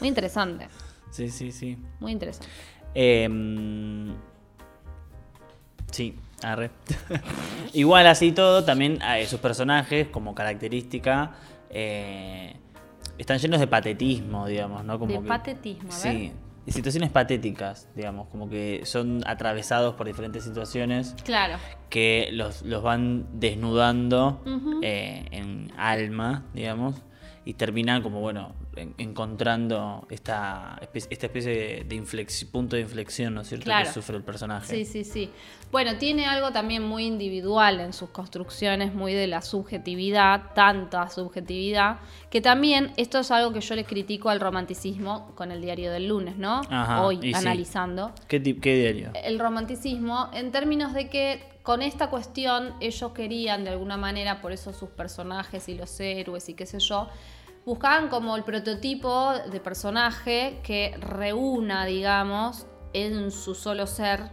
[0.00, 0.68] Muy interesante,
[1.10, 1.76] Sí, sí, sí.
[2.00, 2.48] muy interesante.
[2.94, 4.14] Em,
[5.90, 6.70] sí, arre.
[7.72, 11.32] Igual así todo, también eh, sus personajes, como característica,
[11.70, 12.56] eh,
[13.18, 14.98] están llenos de patetismo, digamos, ¿no?
[14.98, 16.12] Como De que- patetismo, a ver.
[16.16, 16.32] Sí,
[16.66, 21.58] y situaciones patéticas, digamos, como que son atravesados por diferentes situaciones Claro.
[21.90, 24.42] que los, los van desnudando
[24.82, 26.96] eh, en alma, digamos,
[27.46, 32.82] y terminan como, bueno, en- encontrando esta especie, esta especie de, de inflexi- punto de
[32.82, 33.86] inflexión, ¿no es cierto?, Claro.
[33.86, 34.66] que sufre el personaje.
[34.66, 35.30] Sí, sí, sí.
[35.70, 41.98] Bueno, tiene algo también muy individual en sus construcciones, muy de la subjetividad, tanta subjetividad,
[42.30, 46.08] que también esto es algo que yo le critico al romanticismo con el diario del
[46.08, 46.62] lunes, ¿no?
[46.68, 47.32] Ajá, Hoy sí.
[47.34, 48.12] analizando.
[48.28, 49.10] ¿Qué, ti- qué diario?
[49.22, 54.52] El romanticismo en términos de que con esta cuestión ellos querían de alguna manera, por
[54.52, 57.08] eso sus personajes y los héroes y qué sé yo,
[57.66, 64.30] buscaban como el prototipo de personaje que reúna, digamos, en su solo ser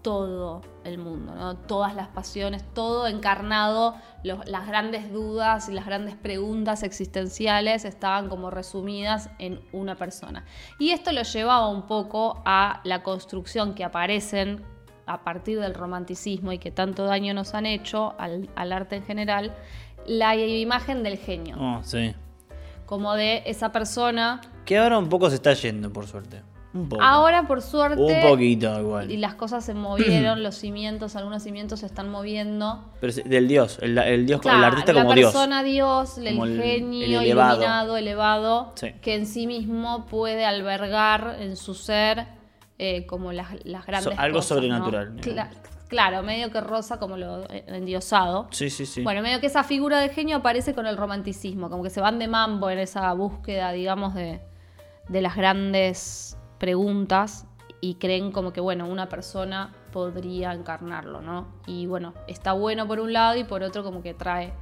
[0.00, 1.56] todo el mundo, ¿no?
[1.56, 8.50] todas las pasiones, todo encarnado, las grandes dudas y las grandes preguntas existenciales estaban como
[8.50, 10.44] resumidas en una persona.
[10.80, 14.64] Y esto lo llevaba un poco a la construcción que aparecen
[15.06, 19.54] a partir del romanticismo y que tanto daño nos han hecho al arte en general,
[20.06, 22.14] la imagen del genio, Oh, sí.
[22.86, 24.40] como de esa persona.
[24.64, 26.42] Que ahora un poco se está yendo, por suerte.
[26.74, 27.02] Un poco.
[27.02, 29.10] Ahora, por suerte, Un poquito igual.
[29.10, 32.90] y las cosas se movieron, los cimientos, algunos cimientos se están moviendo.
[32.98, 35.32] Pero del dios, el, el dios, el Claro, artista la como dios.
[35.32, 37.56] persona Dios, el Como genio el elevado.
[37.56, 38.92] iluminado, elevado, Sí.
[39.02, 42.26] que en sí mismo puede albergar en su ser
[42.78, 45.56] eh, como las, las grandes So- algo sobrenatural, Cla- digamos.
[45.92, 48.48] Claro, medio que rosa como lo eh, endiosado.
[48.50, 49.02] Sí, sí, sí.
[49.02, 52.18] Bueno, medio que esa figura del genio aparece con el romanticismo, como que se van
[52.18, 54.40] de mambo en esa búsqueda, digamos, de,
[55.10, 57.46] de las grandes preguntas
[57.82, 61.60] y creen como que, bueno, una persona podría encarnarlo, ¿no?
[61.66, 64.54] Y bueno, está bueno por un lado y por otro como que trae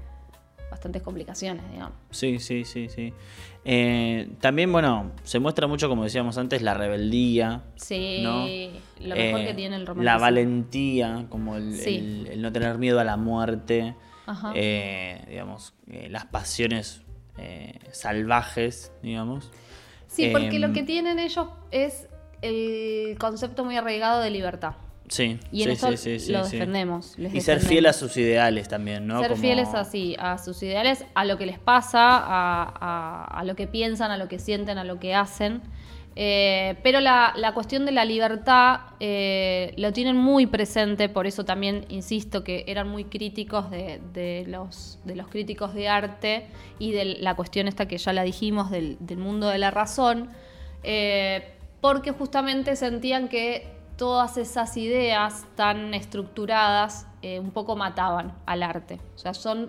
[0.81, 1.93] bastantes complicaciones, digamos.
[2.11, 3.13] Sí, sí, sí, sí.
[3.67, 7.65] Eh, también, bueno, se muestra mucho, como decíamos antes, la rebeldía.
[7.77, 8.47] Sí, ¿no?
[9.07, 10.03] lo mejor Eh, que tiene el romanticismo.
[10.05, 11.97] La valentía, como el, Sí.
[11.99, 13.95] el- el no tener miedo a la muerte.
[14.27, 14.53] Ajá.
[14.55, 17.03] eh, digamos, eh, las pasiones
[17.37, 19.51] eh, salvajes, digamos.
[20.07, 22.07] Sí, porque lo Em, que tienen ellos es
[22.43, 24.75] el concepto muy arraigado de libertad.
[25.11, 27.19] Sí, Y en sí, sí, sí, sí, lo defendemos.
[27.19, 29.19] les Y ser fiel a sus ideales también, ¿no?
[29.21, 33.45] Ser Como- fieles así, a sus ideales, a lo que les pasa, a, a- a
[33.45, 35.63] lo que piensan, a lo que sienten, a lo que hacen.
[36.17, 41.45] Eh, pero la, la cuestión de la libertad eh, lo tienen muy presente, por eso
[41.45, 46.47] también insisto que eran muy críticos de, de los, de los críticos de arte
[46.79, 50.31] y de la cuestión esta que ya la dijimos del, del mundo de la razón,
[50.83, 53.69] eh, porque justamente sentían que
[54.01, 58.99] todas esas ideas tan estructuradas eh, un poco mataban al arte.
[59.15, 59.69] O sea, son,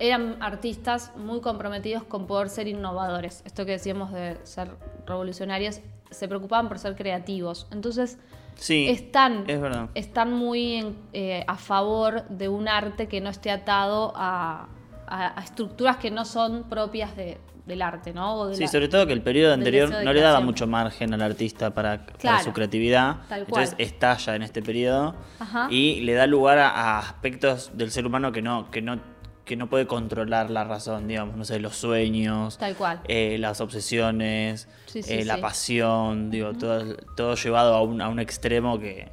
[0.00, 3.42] eran artistas muy comprometidos con poder ser innovadores.
[3.46, 4.72] Esto que decíamos de ser
[5.06, 5.80] revolucionarios,
[6.10, 7.68] se preocupaban por ser creativos.
[7.70, 8.18] Entonces,
[8.56, 9.88] Sí, están, es verdad.
[9.94, 14.66] están muy en- eh, a favor de un arte que no esté atado a,
[15.06, 17.38] a- a estructuras que no son propias de-
[17.70, 18.34] del arte, ¿no?
[18.34, 21.14] O de Sí, la- sobre todo que el periodo anterior no le daba mucho margen
[21.14, 22.04] al artista para,
[22.44, 23.16] su creatividad.
[23.28, 23.64] tal cual.
[23.64, 25.66] Entonces estalla en este periodo Ajá.
[25.70, 29.00] y le da lugar a, a aspectos del ser humano que no, que no,
[29.44, 33.00] que no puede controlar la razón, digamos, no sé, los sueños, Tal cual.
[33.08, 38.08] eh, las obsesiones, Sí, sí, eh, la pasión, digo, todo, todo llevado a un, a
[38.08, 39.08] un extremo que,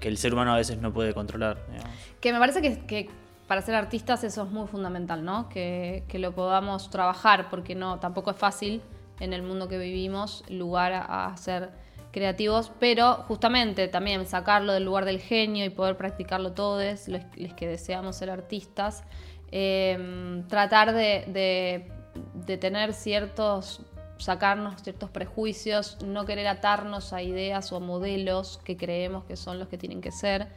[0.00, 1.58] que el ser humano a veces no puede controlar.
[1.70, 1.92] digamos.
[2.20, 3.10] Que me parece que, que
[3.52, 5.50] para ser artistas eso es muy fundamental, ¿no?
[5.50, 8.80] Que, que lo podamos trabajar, porque no, tampoco es fácil
[9.20, 11.68] en el mundo que vivimos lugar a, ser
[12.12, 17.52] creativos, pero justamente también sacarlo del lugar del genio y poder practicarlo todos, los, los
[17.52, 19.04] que deseamos ser artistas,
[19.50, 21.92] eh, tratar de, de-
[22.32, 23.82] de tener ciertos,
[24.16, 29.58] sacarnos ciertos prejuicios, no querer atarnos a ideas o a modelos que creemos que son
[29.58, 30.48] los que tienen que ser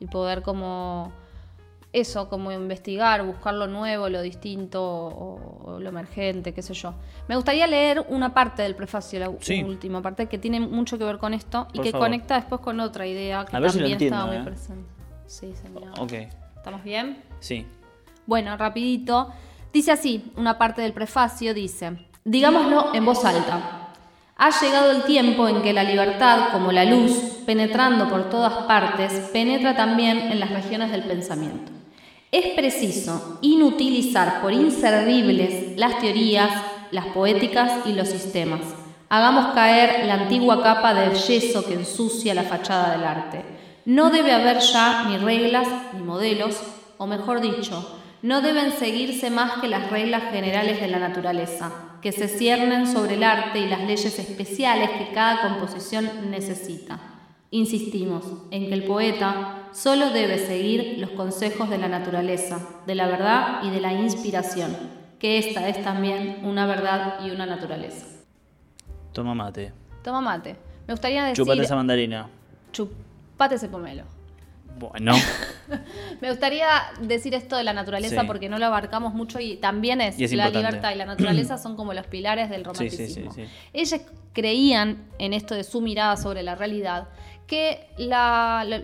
[0.00, 1.12] y poder como
[1.92, 6.94] eso, como investigar, buscar lo nuevo, lo distinto o, o lo emergente, qué sé yo.
[7.26, 9.62] Me gustaría leer una parte del prefacio, la Sí.
[9.62, 12.06] última parte, que tiene mucho que ver con esto y que favor.
[12.06, 14.38] conecta después con otra idea que ver si lo también entiendo, estaba ¿eh?
[14.38, 14.90] muy presente.
[15.26, 15.92] Sí, señor.
[15.98, 16.12] Ok,
[16.56, 17.22] ¿Estamos bien?
[17.40, 17.66] sí.
[18.26, 19.28] Bueno, rapidito.
[19.72, 23.88] Dice así, una parte del prefacio dice, digámoslo en voz alta.
[24.36, 27.12] Ha llegado el tiempo en que la libertad, como la luz,
[27.44, 31.72] penetrando por todas partes, penetra también en las regiones del pensamiento.
[32.32, 36.48] Es preciso inutilizar por inservibles las teorías,
[36.92, 38.60] las poéticas y los sistemas.
[39.08, 43.44] Hagamos caer la antigua capa del yeso que ensucia la fachada del arte.
[43.84, 46.62] No debe haber ya ni reglas ni modelos,
[46.98, 52.12] o mejor dicho, no deben seguirse más que las reglas generales de la naturaleza, que
[52.12, 57.09] se ciernen sobre el arte y las leyes especiales que cada composición necesita.
[57.52, 63.06] Insistimos en que el poeta solo debe seguir los consejos de la naturaleza, de la
[63.08, 64.76] verdad y de la inspiración,
[65.18, 68.06] que esta es también una verdad y una naturaleza.
[69.12, 69.72] Toma mate.
[70.04, 70.56] Toma mate.
[70.86, 71.44] Me gustaría decir...
[71.44, 72.28] Chupate esa mandarina.
[72.72, 74.04] Chupate ese pomelo.
[74.78, 75.12] Bueno,
[76.22, 76.68] Me gustaría
[77.02, 78.26] decir esto de la naturaleza Sí.
[78.26, 80.68] porque no lo abarcamos mucho y también es, Y es la importante.
[80.68, 83.32] libertad y la naturaleza son como los pilares del Sí, sí, sí, romanticismo.
[83.32, 83.42] sí.
[83.74, 84.00] Ellas
[84.32, 87.08] creían en esto de su mirada sobre la realidad
[87.50, 87.88] que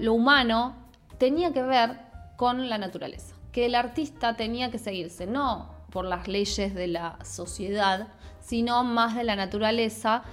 [0.01, 0.75] lo humano
[1.19, 2.01] tenía que ver
[2.35, 7.17] con la naturaleza, que el artista tenía que seguirse, no por las leyes de la
[7.25, 8.09] sociedad,
[8.41, 10.25] sino más de la naturaleza,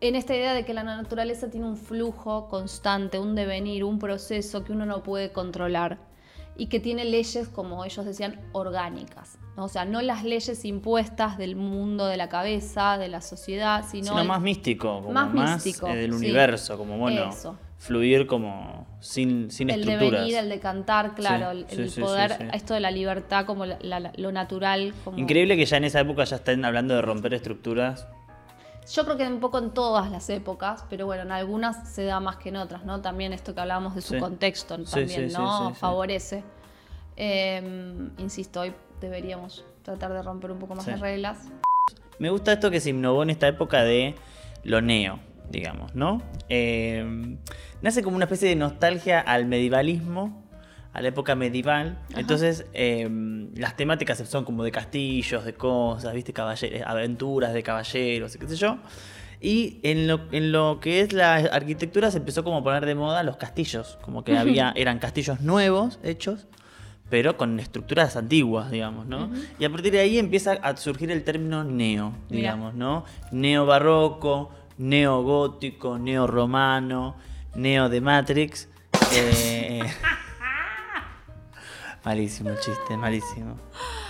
[0.00, 4.64] en esta idea de que la naturaleza tiene un flujo constante, un devenir, un proceso
[4.64, 5.98] que uno no puede controlar
[6.58, 9.38] y que tiene leyes, como ellos decían, orgánicas.
[9.56, 14.08] O sea, no las leyes impuestas del mundo de la cabeza, de la sociedad, sino,
[14.08, 16.16] Sino el- más místico, como Más más, místico, eh, del sí.
[16.18, 17.56] universo, como bueno, Eso.
[17.78, 20.10] fluir como sin, sin el estructuras.
[20.12, 23.46] devenir, el de cantar, claro, el, sí, el sí, sí, poder, esto de la libertad
[23.46, 24.92] como la- la- lo natural.
[25.04, 25.16] Como...
[25.18, 28.06] Increíble que ya en esa época ya estén hablando de romper estructuras.
[28.92, 32.20] Yo creo que un poco en todas las épocas, pero bueno, en algunas se da
[32.20, 33.00] más que en otras, ¿no?
[33.00, 34.20] También esto que hablábamos de su Sí.
[34.20, 35.70] contexto también, sí, ¿no?
[35.70, 35.74] sí.
[35.80, 36.42] Favorece.
[37.16, 41.48] Eh, insisto, hoy deberíamos tratar de romper un poco más de reglas.
[42.18, 44.14] Me gusta esto que se innovó en esta época de
[44.64, 45.18] lo neo,
[45.50, 46.22] digamos, ¿no?
[46.48, 47.36] Eh,
[47.82, 50.44] nace como una especie de nostalgia al medievalismo,
[50.92, 51.98] a la época medieval.
[52.16, 53.08] Entonces, eh,
[53.54, 56.32] las temáticas son como de castillos, de cosas, ¿viste?
[56.34, 58.78] Caballer- aventuras de caballeros, qué sé yo.
[59.40, 62.94] Y en lo, en lo que es la arquitectura se empezó como a poner de
[62.96, 66.46] moda los castillos, como que había, eran castillos nuevos hechos,
[67.08, 69.30] pero con estructuras antiguas, digamos, ¿no?
[69.60, 73.04] Y a partir de ahí empieza a surgir el término neo, digamos, ¿no?
[73.30, 77.14] Neo barroco, neo gótico, neo romano,
[77.54, 78.68] neo de Matrix.
[79.14, 79.88] eh,
[82.04, 83.56] malísimo el chiste, malísimo.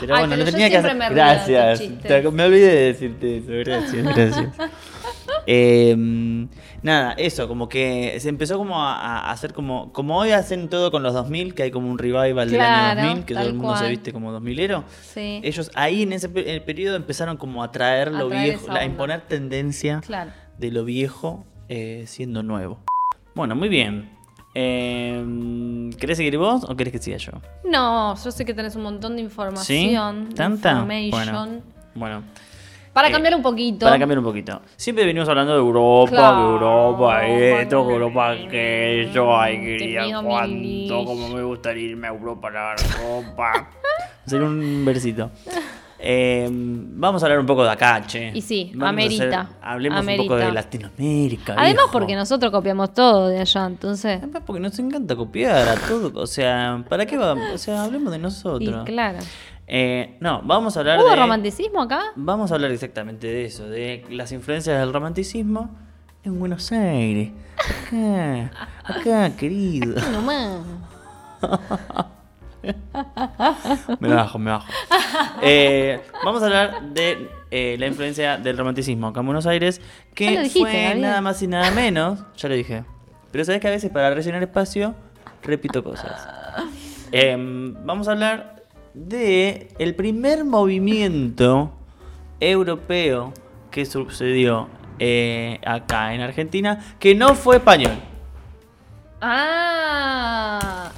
[0.00, 0.94] Pero Ay, bueno, pero lo tenía que hacer.
[0.96, 1.78] me Gracias.
[2.02, 3.48] Te- me olvidé de decirte eso.
[3.70, 4.48] Gracias, gracias.
[5.50, 5.96] Eh,
[6.82, 10.90] nada, eso, como que se empezó como a, a hacer como, como hoy hacen todo
[10.90, 13.76] con los 2000, que hay como un revival del año 2000, que todo el mundo
[13.76, 14.84] se viste como 2000ero.
[15.02, 15.40] Sí.
[15.42, 18.84] Ellos ahí en ese el periodo empezaron como a traer A lo traer viejo, a
[18.84, 20.32] imponer tendencia Claro.
[20.58, 22.80] de lo viejo eh, siendo nuevo.
[23.34, 24.10] Bueno, muy bien.
[24.60, 27.30] Eh, ¿Querés seguir vos o querés que siga yo?
[27.64, 29.24] No, yo sé que tenés un montón de ¿Sí?
[29.24, 30.30] información.
[30.30, 30.72] de ¿Tanta?
[30.72, 31.32] information.
[31.34, 31.62] Bueno,
[31.94, 32.22] bueno.
[32.92, 33.86] Para Eh, cambiar un poquito.
[33.86, 34.60] Para cambiar un poquito.
[34.74, 37.26] Siempre venimos hablando de Europa, Claro, que Europa
[37.60, 42.74] esto, bueno, Europa aquello, ay, quería cuánto, como me gustaría irme a Europa, a la
[42.74, 43.70] Europa.
[44.26, 45.30] Hacer un versito.
[46.00, 48.30] Eh, vamos a hablar un poco de acá, che.
[48.34, 51.54] Y sí, Vamos amerita, hacer- hablemos un poco de Latinoamérica.
[51.54, 51.90] Además, viejo.
[51.92, 54.18] porque nosotros copiamos todo de allá, entonces.
[54.22, 56.12] Además, porque nos encanta copiar a todo.
[56.22, 57.46] O sea, ¿para qué vamos?
[57.52, 58.84] O sea, hablemos de Y nosotros.
[58.86, 59.18] claro.
[59.66, 61.16] Eh, no, vamos a hablar ¿Hubo de.
[61.16, 62.00] romanticismo acá?
[62.16, 65.68] Vamos a hablar exactamente de eso, de las influencias del romanticismo
[66.24, 67.32] en Buenos Aires.
[67.88, 68.50] Acá,
[68.84, 69.94] acá, querido.
[70.12, 70.60] No más.
[74.00, 74.66] Me bajo, me bajo.
[75.42, 79.80] Eh, vamos a hablar de eh, la influencia del romanticismo acá en Buenos Aires,
[80.14, 81.00] que dijiste, fue Gabriel.
[81.00, 82.20] nada más y nada menos.
[82.36, 82.84] Ya lo dije.
[83.30, 84.94] Pero sabes que a veces para rellenar espacio
[85.42, 86.26] repito cosas.
[87.12, 91.72] Em, vamos a hablar de el primer movimiento
[92.40, 93.32] europeo
[93.70, 94.68] que sucedió
[94.98, 97.98] eh, acá en Argentina, que no fue español.
[99.20, 100.92] Ah.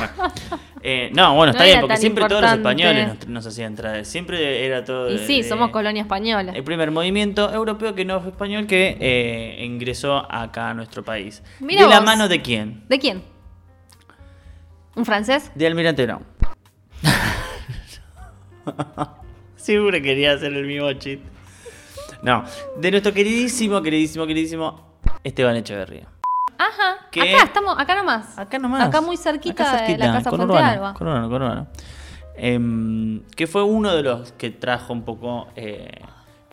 [0.00, 0.32] Bueno.
[0.82, 4.06] Eh, no, bueno, está No bien, porque siempre todos los españoles nos, nos hacían traer.
[4.06, 5.10] Siempre era todo.
[5.10, 6.52] Y de- sí, de- somos colonia española.
[6.56, 11.42] El primer movimiento europeo que no fue español que eh, ingresó acá a nuestro país.
[11.60, 12.82] Mira ¿De la mano de quién?
[12.88, 13.22] ¿De quién?
[14.96, 15.52] ¿Un francés?
[15.54, 16.22] De Almirante no.
[19.56, 21.28] Siempre quería hacer el mismo chiste.
[22.22, 22.42] No,
[22.78, 26.08] de nuestro queridísimo, queridísimo, queridísimo Esteban Echeverría.
[26.60, 26.90] Ajá.
[27.08, 28.38] Acá estamos, acá nomás.
[28.38, 28.82] Acá nomás.
[28.88, 30.94] Acá muy cerquita, Acá de cerquita, la casa con Fuente Urbano, Alba.
[30.94, 31.66] con Urbano, con Urbano.
[32.36, 35.90] Em, que fue uno de los que trajo un poco eh,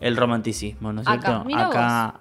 [0.00, 1.44] el romanticismo, ¿no es Acá, cierto?
[1.44, 2.14] mira Acá.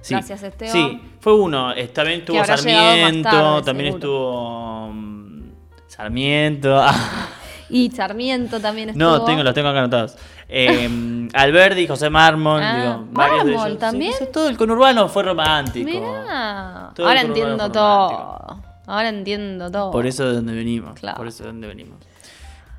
[0.00, 0.72] sí, Gracias, Esteban.
[0.72, 1.74] Sí, fue uno.
[1.92, 3.96] También estuvo Sarmiento, tarde, también seguro.
[3.96, 5.42] estuvo mm,
[5.88, 6.84] Sarmiento.
[7.70, 9.04] Y Sarmiento también estuvo.
[9.04, 10.16] no, tengo, los tengo acá anotados.
[10.50, 13.78] Em, Alberti, José Mármol, Ah, digo, varios de Mármol ellos.
[13.78, 14.12] También.
[14.18, 15.84] sí, todo el conurbano fue romántico.
[15.90, 16.90] Mirá.
[16.94, 18.62] Todo Ahora entiendo todo.
[18.86, 19.90] Ahora entiendo todo.
[19.90, 20.98] Por eso de donde venimos.
[20.98, 21.18] Claro.
[21.18, 21.98] Por eso de donde venimos.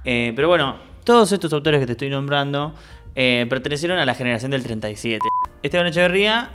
[0.04, 2.73] Eh, pero bueno, todos estos autores que te estoy nombrando
[3.13, 5.28] eh, pertenecieron a la generación del 37.
[5.62, 6.49] Esteban Echeverría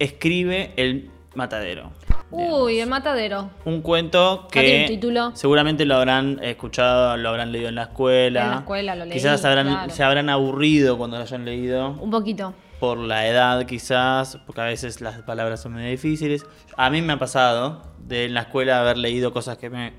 [0.00, 1.92] escribe El Matadero.
[2.30, 3.50] Uy, el matadero.
[3.64, 5.30] Un cuento que un título.
[5.34, 8.42] seguramente lo habrán escuchado, lo habrán leído en la escuela.
[8.44, 9.90] En la escuela lo leí, Quizás habrán- claro.
[9.92, 11.90] se habrán aburrido cuando lo hayan leído.
[12.00, 12.54] Un poquito.
[12.78, 16.46] Por la edad quizás, porque a veces las palabras son medio difíciles.
[16.76, 19.92] A mí me ha pasado de en la escuela haber leído cosas que me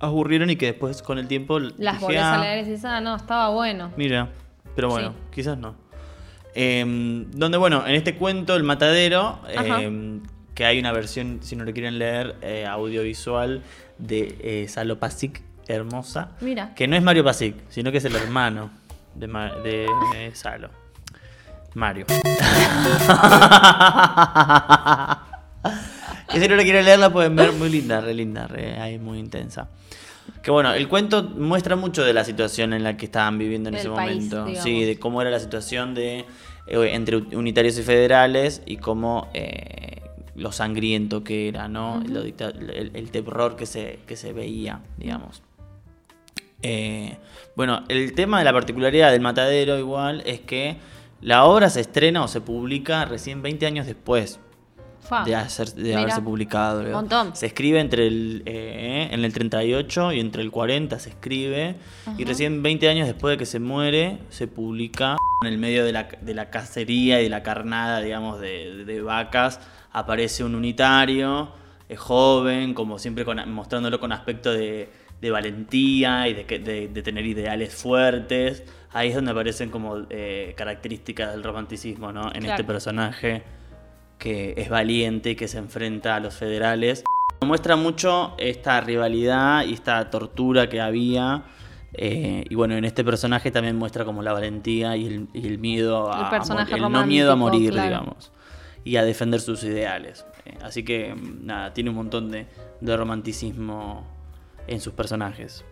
[0.00, 3.00] aburrieron y que después con el tiempo Las volvés a "Ah, leer y decís, ah,
[3.00, 3.90] no, estaba bueno.
[3.96, 4.28] Mira,
[4.76, 5.16] pero bueno, Sí.
[5.32, 5.74] quizás no.
[6.54, 9.40] Em, donde, bueno, en este cuento, El Matadero.
[10.54, 13.62] Que hay una versión, si no lo quieren leer, eh, audiovisual
[13.98, 16.30] de eh, Salo Pasic, hermosa.
[16.40, 16.74] Mira.
[16.74, 18.70] Que no es Mario Pasic, sino que es el hermano
[19.14, 20.70] de, Ma- de, eh, Salo.
[21.74, 22.06] Mario.
[26.30, 28.98] que si no lo quieren leer la pueden ver, muy linda, re linda, re, ahí
[28.98, 29.68] muy intensa.
[30.42, 33.74] Que bueno, el cuento muestra mucho de la situación en la que estaban viviendo en
[33.74, 34.44] Del ese país, momento.
[34.46, 34.62] digamos.
[34.64, 36.24] Sí, de cómo era la situación de
[36.66, 40.02] eh, entre unitarios y federales y cómo eh,
[40.36, 42.02] lo sangriento que era, ¿no?
[42.02, 45.42] El, el terror que se, que se veía, digamos.
[46.66, 47.18] Eh,
[47.56, 50.78] bueno, el tema de la particularidad del matadero igual es que
[51.20, 54.40] la obra se estrena o se publica recién 20 años después
[55.26, 56.80] de, hacer, de Mira, haberse publicado.
[56.80, 57.36] un montón.
[57.36, 61.76] Se escribe entre el, eh, en el 38 y entre el 40 se escribe.
[62.16, 65.92] Y recién 20 años después de que se muere, se publica en el medio de
[65.92, 69.60] la, de la cacería y de la carnada, digamos, de, de vacas.
[69.94, 71.48] Aparece un unitario,
[71.88, 74.90] eh, joven, como siempre con- mostrándolo con aspecto de,
[75.20, 78.64] de valentía y de, de- de tener ideales fuertes.
[78.92, 82.26] Ahí es donde aparecen como eh, características del romanticismo, ¿no?
[82.26, 82.50] En Claro.
[82.50, 83.42] este personaje
[84.18, 87.04] que es valiente y que se enfrenta a los federales.
[87.42, 91.44] Muestra mucho esta rivalidad y esta tortura que había.
[91.96, 95.58] eh, y bueno, en este personaje también muestra como la valentía y el, y el
[95.58, 97.88] miedo a, El personaje a el no miedo a morir, claro.
[97.88, 98.32] digamos.
[98.84, 100.26] Y a defender sus ideales.
[100.44, 102.46] Eh, así que mm, nada, tiene un montón de,
[102.80, 104.04] de romanticismo
[104.66, 105.64] en sus personajes.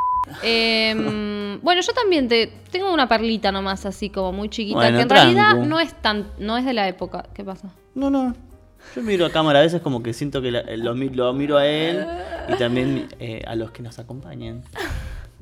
[0.42, 5.02] Em, bueno, yo también te tengo una perlita nomás así como muy chiquita, Bueno, que
[5.02, 7.26] en realidad no es tan, no es de la época.
[7.34, 7.68] ¿Qué pasa?
[7.94, 8.34] No, no.
[8.96, 11.56] Yo miro a cámara a veces como que siento que la- lo, mi- lo miro
[11.58, 12.04] a él
[12.48, 14.62] y también eh, a los que nos acompañan.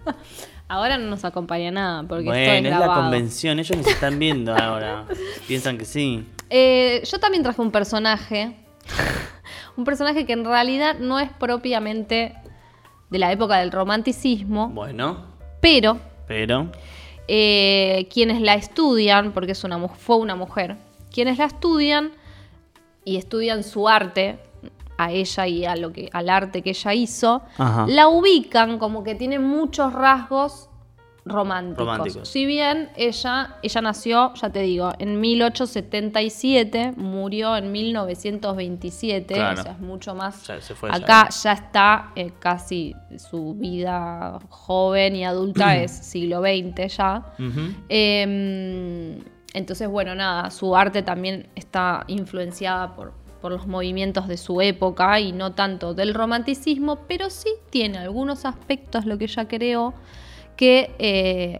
[0.68, 5.04] Ahora no nos acompaña nada porque Bueno, es la convención, ellos nos están viendo ahora.
[5.48, 6.24] Piensan que sí.
[6.50, 8.56] Eh, yo también traje un personaje,
[9.76, 12.34] un personaje que en realidad no es propiamente
[13.08, 15.26] de la época del romanticismo, Bueno,
[15.60, 15.98] pero
[16.28, 16.70] pero.
[17.28, 20.76] eh, quienes la estudian, porque es una, fue una mujer,
[21.12, 22.12] quienes la estudian
[23.04, 24.38] y estudian su arte,
[24.98, 27.86] a ella y a lo que, al arte que ella hizo, Ajá.
[27.88, 30.68] la ubican como que tiene muchos rasgos
[31.24, 31.86] románticos.
[31.86, 32.28] Románticos.
[32.28, 39.60] Si bien ella, ella nació, ya te digo, en 1877, murió en 1927, Claro.
[39.60, 40.46] o sea, es mucho más.
[40.46, 40.96] Ya se fue, ya.
[40.96, 47.34] Acá ya está eh, casi su vida joven y adulta es siglo XX ya.
[47.88, 49.18] Eh,
[49.52, 55.18] entonces, bueno, nada, su arte también está influenciada por, por los movimientos de su época
[55.18, 59.94] y no tanto del romanticismo, pero sí tiene algunos aspectos, lo que ella creó,
[60.60, 61.58] que eh,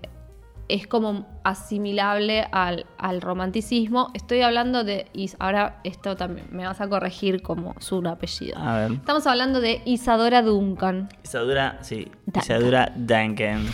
[0.69, 4.11] es como asimilable al, al romanticismo.
[4.13, 8.59] Estoy hablando de, y ahora esto también me vas a corregir como su apellido.
[8.59, 8.93] A ver.
[8.93, 11.09] Estamos hablando de Isadora Duncan.
[11.25, 12.11] Isadora, sí.
[12.27, 12.43] Duncan.
[12.43, 13.67] Isadora Duncan.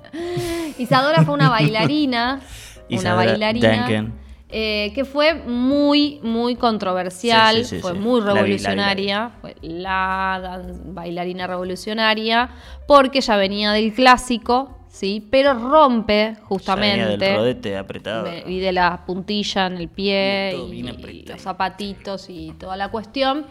[0.78, 2.40] Isadora fue una bailarina.
[2.88, 3.76] una Isadora bailarina.
[3.86, 4.23] Duncan.
[4.50, 10.62] Eh, que fue muy, muy controversial, Sí, sí, sí, fue muy la revolucionaria, fue la
[10.86, 12.50] bailarina revolucionaria,
[12.86, 15.26] porque ya venía del clásico, ¿sí?
[15.30, 17.16] Pero rompe justamente.
[17.16, 18.28] del rodete apretado.
[18.46, 20.80] y de la puntilla en el pie y,
[21.10, 23.46] y los zapatitos y toda la cuestión.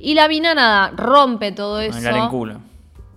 [0.00, 2.28] Y la Vina nada, rompe todo Bailar en eso.
[2.30, 2.60] culo.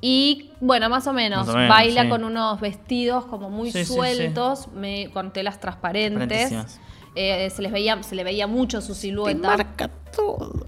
[0.03, 2.09] Y bueno, más o menos, Más o menos, baila sí.
[2.09, 3.93] con unos vestidos como muy Sí, sí, sí.
[3.93, 6.79] sueltos, me- con telas transparentes.
[7.15, 9.47] Eh, se les veía, se le veía mucho su silueta.
[9.49, 10.65] Marca todo.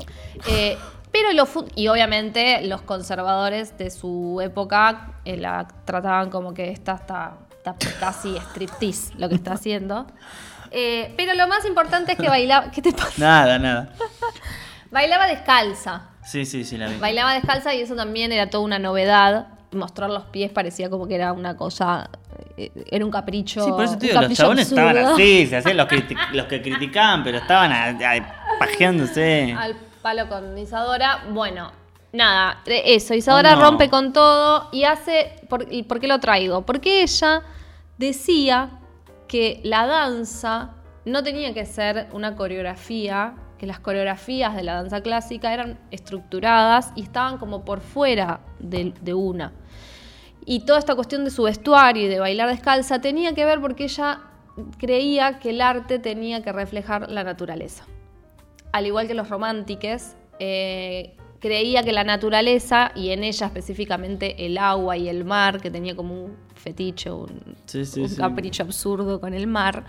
[0.47, 0.77] Eh,
[1.13, 1.29] pero
[1.75, 7.75] y obviamente los conservadores de su época eh, la trataban como que esta está, está
[7.99, 10.07] casi striptease lo que está haciendo.
[10.71, 12.71] Eh, pero lo más importante es que bailaba.
[12.71, 13.13] ¿Qué te pasa?
[13.17, 13.93] Nada, nada.
[14.89, 16.09] Bailaba descalza.
[16.25, 16.97] Sí, sí, sí, la vi.
[16.97, 19.49] Bailaba descalza y eso también era toda una novedad.
[19.73, 22.09] Mostrar los pies parecía como que era una cosa.
[22.57, 23.63] eh, Era un capricho.
[23.63, 26.61] Sí, por eso te digo, los chabones estaban así, se hacían los, criti- los que
[26.61, 29.55] criticaban, pero estaban a- a- pajeándose.
[29.57, 31.23] Al palo con Isadora.
[31.31, 31.71] Bueno,
[32.11, 33.13] nada, eh, eso.
[33.13, 33.61] Isadora Oh, no.
[33.69, 35.31] rompe con todo y hace.
[35.49, 36.61] ¿por, y por qué lo traigo?
[36.65, 37.41] Porque ella
[37.97, 38.69] decía
[39.27, 40.71] que la danza
[41.05, 46.91] no tenía que ser una coreografía, que las coreografías de la danza clásica eran estructuradas
[46.95, 49.51] y estaban como por fuera de, de una.
[50.45, 53.85] Y toda esta cuestión de su vestuario y de bailar descalza tenía que ver porque
[53.85, 54.21] ella
[54.77, 57.85] creía que el arte tenía que reflejar la naturaleza
[58.71, 64.57] al igual que los románticos, eh, creía que la naturaleza, y en ella específicamente el
[64.57, 68.15] agua y el mar, que tenía como un fetiche, un, Sí, sí, un sí.
[68.17, 69.83] capricho absurdo con el mar,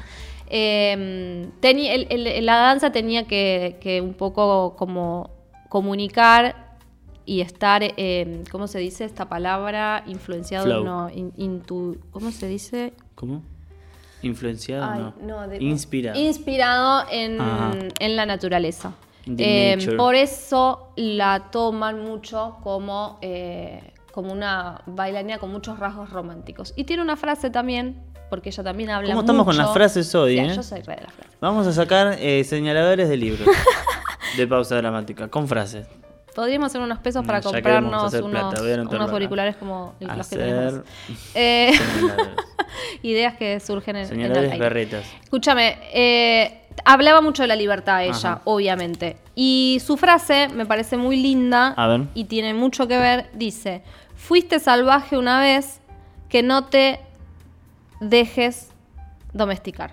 [0.51, 5.31] eh, tenía- el- el- la danza tenía que, que un poco como
[5.71, 6.64] comunicar
[7.27, 10.03] y estar, eh, ¿cómo se dice esta palabra?
[10.07, 10.85] Influenciado, Flow.
[10.85, 12.93] no, in- intu- ¿cómo se dice?
[13.15, 13.43] ¿Cómo?
[14.23, 14.85] ¿Influenciado?
[14.91, 15.15] Ay, no.
[15.23, 16.19] no, de- Inspirado.
[16.19, 17.39] Inspirado en,
[17.99, 18.93] en la naturaleza.
[19.27, 26.73] Eh, por eso la toman mucho como, eh, como una bailarina con muchos rasgos románticos.
[26.77, 30.39] Y tiene una frase también, porque ella también habla ¿Cómo estamos con las frases hoy,
[30.39, 30.53] eh?
[30.55, 31.37] Yo soy re de las frases.
[31.41, 33.49] Vamos a sacar eh, señaladores de libros
[34.37, 35.87] de pausa dramática con frases.
[36.35, 38.15] Podríamos hacer unos pesos para Mm, queremos comprarnos
[38.93, 40.81] unos, auriculares como los que tenemos.
[41.35, 41.73] Eh,
[43.03, 45.03] ideas que surgen en, en el aire.
[45.23, 48.41] Escúchame, eh, hablaba mucho de la libertad ella, Ajá.
[48.45, 49.17] obviamente.
[49.35, 52.03] Y su frase me parece muy linda A ver.
[52.15, 53.31] y tiene mucho que ver.
[53.35, 53.83] Dice,
[54.17, 55.81] fuiste salvaje una vez
[56.29, 57.01] que no te
[58.01, 58.71] dejes
[59.33, 59.93] domesticar.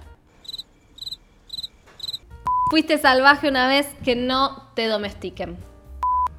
[2.70, 5.58] Fuiste salvaje una vez que no te domestiquen.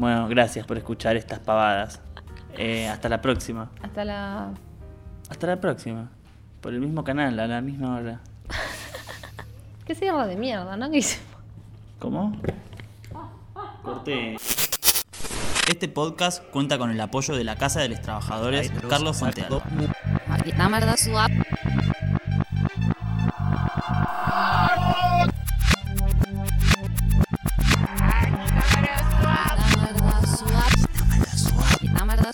[0.03, 2.01] Bueno, gracias por escuchar estas pavadas.
[2.59, 3.71] Eh, hasta la próxima.
[3.83, 4.51] Hasta la...
[5.31, 6.11] Hasta la próxima.
[6.61, 8.21] Por el mismo canal, a la misma hora.
[9.87, 10.91] Qué cierra de mierda, ¿no?
[10.91, 11.25] ¿Qué hicimos?
[12.01, 12.37] ¿Cómo?
[13.85, 14.39] Corté.
[15.69, 19.63] Este podcast cuenta con el apoyo de la Casa de los Trabajadores Carlos Fontealba.
[20.27, 20.97] Maldita merda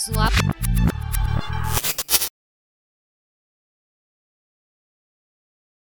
[0.09, 0.33] swap.